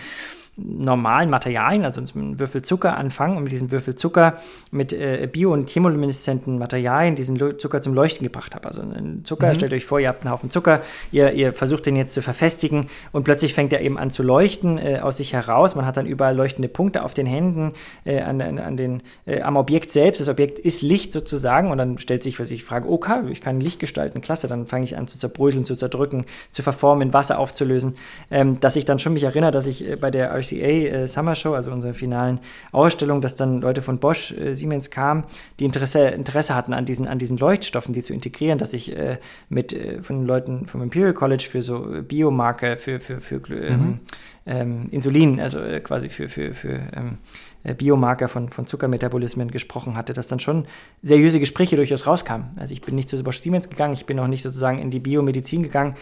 [0.57, 4.39] normalen Materialien, also einem Würfel Zucker anfangen und mit diesem Würfel Zucker
[4.71, 8.69] mit äh, bio- und chemolumineszenten Materialien diesen Zucker zum Leuchten gebracht habe.
[8.69, 9.55] Also ein Zucker, mhm.
[9.55, 10.83] stellt euch vor, ihr habt einen Haufen Zucker,
[11.13, 14.79] ihr, ihr versucht den jetzt zu verfestigen und plötzlich fängt er eben an zu leuchten
[14.79, 15.75] äh, aus sich heraus.
[15.75, 17.73] Man hat dann überall leuchtende Punkte auf den Händen,
[18.05, 20.21] äh, an, an, an, den, äh, am Objekt selbst.
[20.21, 23.41] Das Objekt ist Licht sozusagen und dann stellt sich für sich die Frage, okay, ich
[23.41, 27.15] kann Licht gestalten, klasse, dann fange ich an zu zerbröseln, zu zerdrücken, zu verformen, in
[27.15, 27.97] Wasser aufzulösen,
[28.31, 31.35] ähm, dass ich dann schon mich erinnere, dass ich äh, bei der RCA äh, Summer
[31.35, 32.41] Show, also unserer finalen
[32.73, 35.25] Ausstellung, dass dann Leute von Bosch, äh, Siemens kamen,
[35.59, 39.19] die Interesse, Interesse hatten an diesen, an diesen Leuchtstoffen, die zu integrieren, dass ich äh,
[39.49, 43.81] mit äh, von den Leuten vom Imperial College für so Biomarker, für, für, für ähm,
[43.81, 44.01] mhm.
[44.47, 47.19] ähm, Insulin, also äh, quasi für, für, für ähm,
[47.63, 50.67] äh, Biomarker von, von Zuckermetabolismen gesprochen hatte, dass dann schon
[51.03, 52.51] seriöse Gespräche durchaus rauskamen.
[52.57, 55.01] Also ich bin nicht zu Bosch Siemens gegangen, ich bin auch nicht sozusagen in die
[55.01, 55.97] Biomedizin gegangen,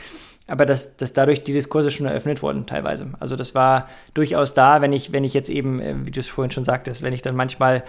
[0.48, 3.08] aber dass, dass dadurch die Diskurse schon eröffnet wurden teilweise.
[3.20, 6.26] Also das war durchaus da, wenn ich, wenn ich jetzt eben, äh, wie du es
[6.26, 7.84] vorhin schon sagtest, wenn ich dann manchmal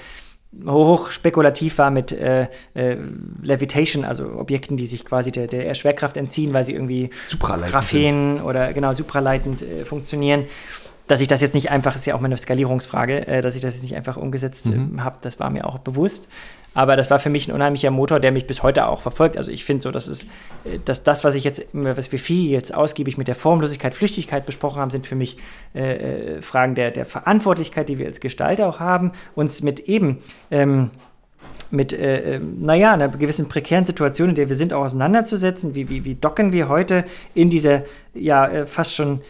[0.66, 2.98] hoch spekulativ war mit äh, äh,
[3.42, 7.12] Levitation, also Objekten, die sich quasi der, der Schwerkraft entziehen, weil sie irgendwie
[7.72, 10.46] Graphen oder genau supraleitend äh, funktionieren.
[11.08, 13.76] Dass ich das jetzt nicht einfach, ist ja auch meine Skalierungsfrage, äh, dass ich das
[13.76, 15.04] jetzt nicht einfach umgesetzt mhm.
[15.04, 16.28] habe, das war mir auch bewusst.
[16.74, 19.38] Aber das war für mich ein unheimlicher Motor, der mich bis heute auch verfolgt.
[19.38, 22.50] Also ich finde so, dass es, äh, dass das, was ich jetzt, was wir viel
[22.50, 25.38] jetzt ausgiebig mit der Formlosigkeit, Flüchtigkeit besprochen haben, sind für mich
[25.74, 30.20] äh, äh, Fragen der, der Verantwortlichkeit, die wir als Gestalter auch haben, uns mit eben
[30.52, 30.92] ähm,
[31.72, 35.76] mit, äh, ähm, naja, einer gewissen prekären Situation, in der wir sind, auch auseinanderzusetzen.
[35.76, 39.22] Wie, wie, wie docken wir heute in dieser, ja, äh, fast schon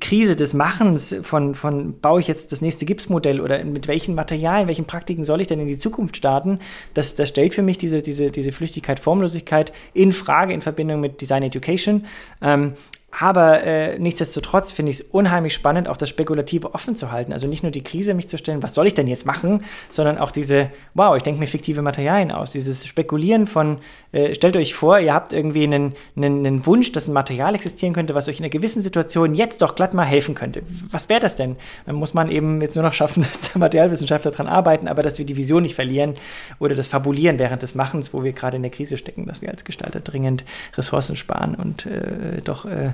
[0.00, 4.66] Krise des Machens von, von baue ich jetzt das nächste Gipsmodell oder mit welchen Materialien,
[4.66, 6.58] welchen Praktiken soll ich denn in die Zukunft starten,
[6.94, 11.20] das, das stellt für mich diese, diese, diese Flüchtigkeit, Formlosigkeit in Frage in Verbindung mit
[11.20, 12.06] Design Education.
[12.42, 12.72] Ähm,
[13.10, 17.32] Aber äh, nichtsdestotrotz finde ich es unheimlich spannend, auch das Spekulative offen zu halten.
[17.32, 20.18] Also nicht nur die Krise mich zu stellen, was soll ich denn jetzt machen, sondern
[20.18, 22.52] auch diese, wow, ich denke mir fiktive Materialien aus.
[22.52, 23.78] Dieses Spekulieren von,
[24.12, 27.94] äh, stellt euch vor, ihr habt irgendwie einen, einen, einen, Wunsch, dass ein Material existieren
[27.94, 30.62] könnte, was euch in einer gewissen Situation jetzt doch glatt mal helfen könnte.
[30.90, 31.56] Was wäre das denn?
[31.86, 35.18] Dann muss man eben jetzt nur noch schaffen, dass der Materialwissenschaftler daran arbeiten, aber dass
[35.18, 36.14] wir die Vision nicht verlieren
[36.58, 39.48] oder das Fabulieren während des Machens, wo wir gerade in der Krise stecken, dass wir
[39.48, 40.44] als Gestalter dringend
[40.76, 42.92] Ressourcen sparen und äh, doch äh,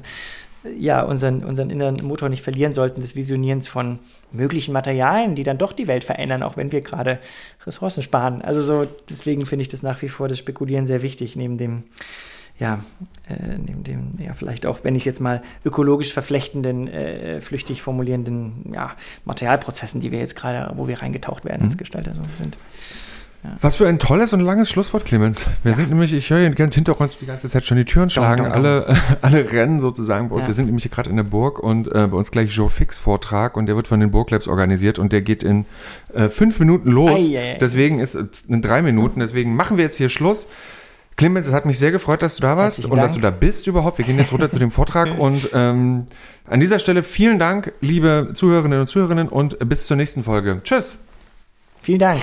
[0.78, 3.98] ja, unseren, unseren inneren Motor nicht verlieren sollten, des Visionierens von
[4.32, 7.18] möglichen Materialien, die dann doch die Welt verändern, auch wenn wir gerade
[7.66, 8.42] Ressourcen sparen.
[8.42, 11.84] Also so, deswegen finde ich das nach wie vor das Spekulieren sehr wichtig, neben dem,
[12.58, 12.84] ja,
[13.28, 17.82] äh, neben dem, ja, vielleicht auch, wenn ich es jetzt mal ökologisch verflechtenden, äh, flüchtig
[17.82, 18.92] formulierenden, ja,
[19.24, 21.68] Materialprozessen, die wir jetzt gerade, wo wir reingetaucht werden mhm.
[21.68, 22.56] als Gestalter so sind.
[23.60, 25.46] Was für ein tolles und langes Schlusswort, Clemens.
[25.62, 25.76] Wir ja.
[25.76, 28.64] sind nämlich, ich höre ganz Hintergrund die ganze Zeit schon die Türen schlagen, dong, dong,
[28.64, 28.96] alle, dong.
[29.22, 30.44] alle rennen sozusagen bei uns.
[30.44, 30.48] Ja.
[30.48, 32.98] Wir sind nämlich hier gerade in der Burg und äh, bei uns gleich Joe Fix
[32.98, 35.66] Vortrag und der wird von den Burglabs organisiert und der geht in
[36.14, 37.20] äh, fünf Minuten los.
[37.20, 37.58] Ei, ei, ei.
[37.58, 40.46] Deswegen ist es in drei Minuten, deswegen machen wir jetzt hier Schluss.
[41.16, 43.08] Clemens, es hat mich sehr gefreut, dass du da warst Herzlichen und Dank.
[43.08, 43.98] dass du da bist überhaupt.
[43.98, 46.06] Wir gehen jetzt runter zu dem Vortrag und ähm,
[46.46, 50.60] an dieser Stelle vielen Dank, liebe Zuhörerinnen und Zuhörerinnen und bis zur nächsten Folge.
[50.64, 50.98] Tschüss.
[51.82, 52.22] Vielen Dank.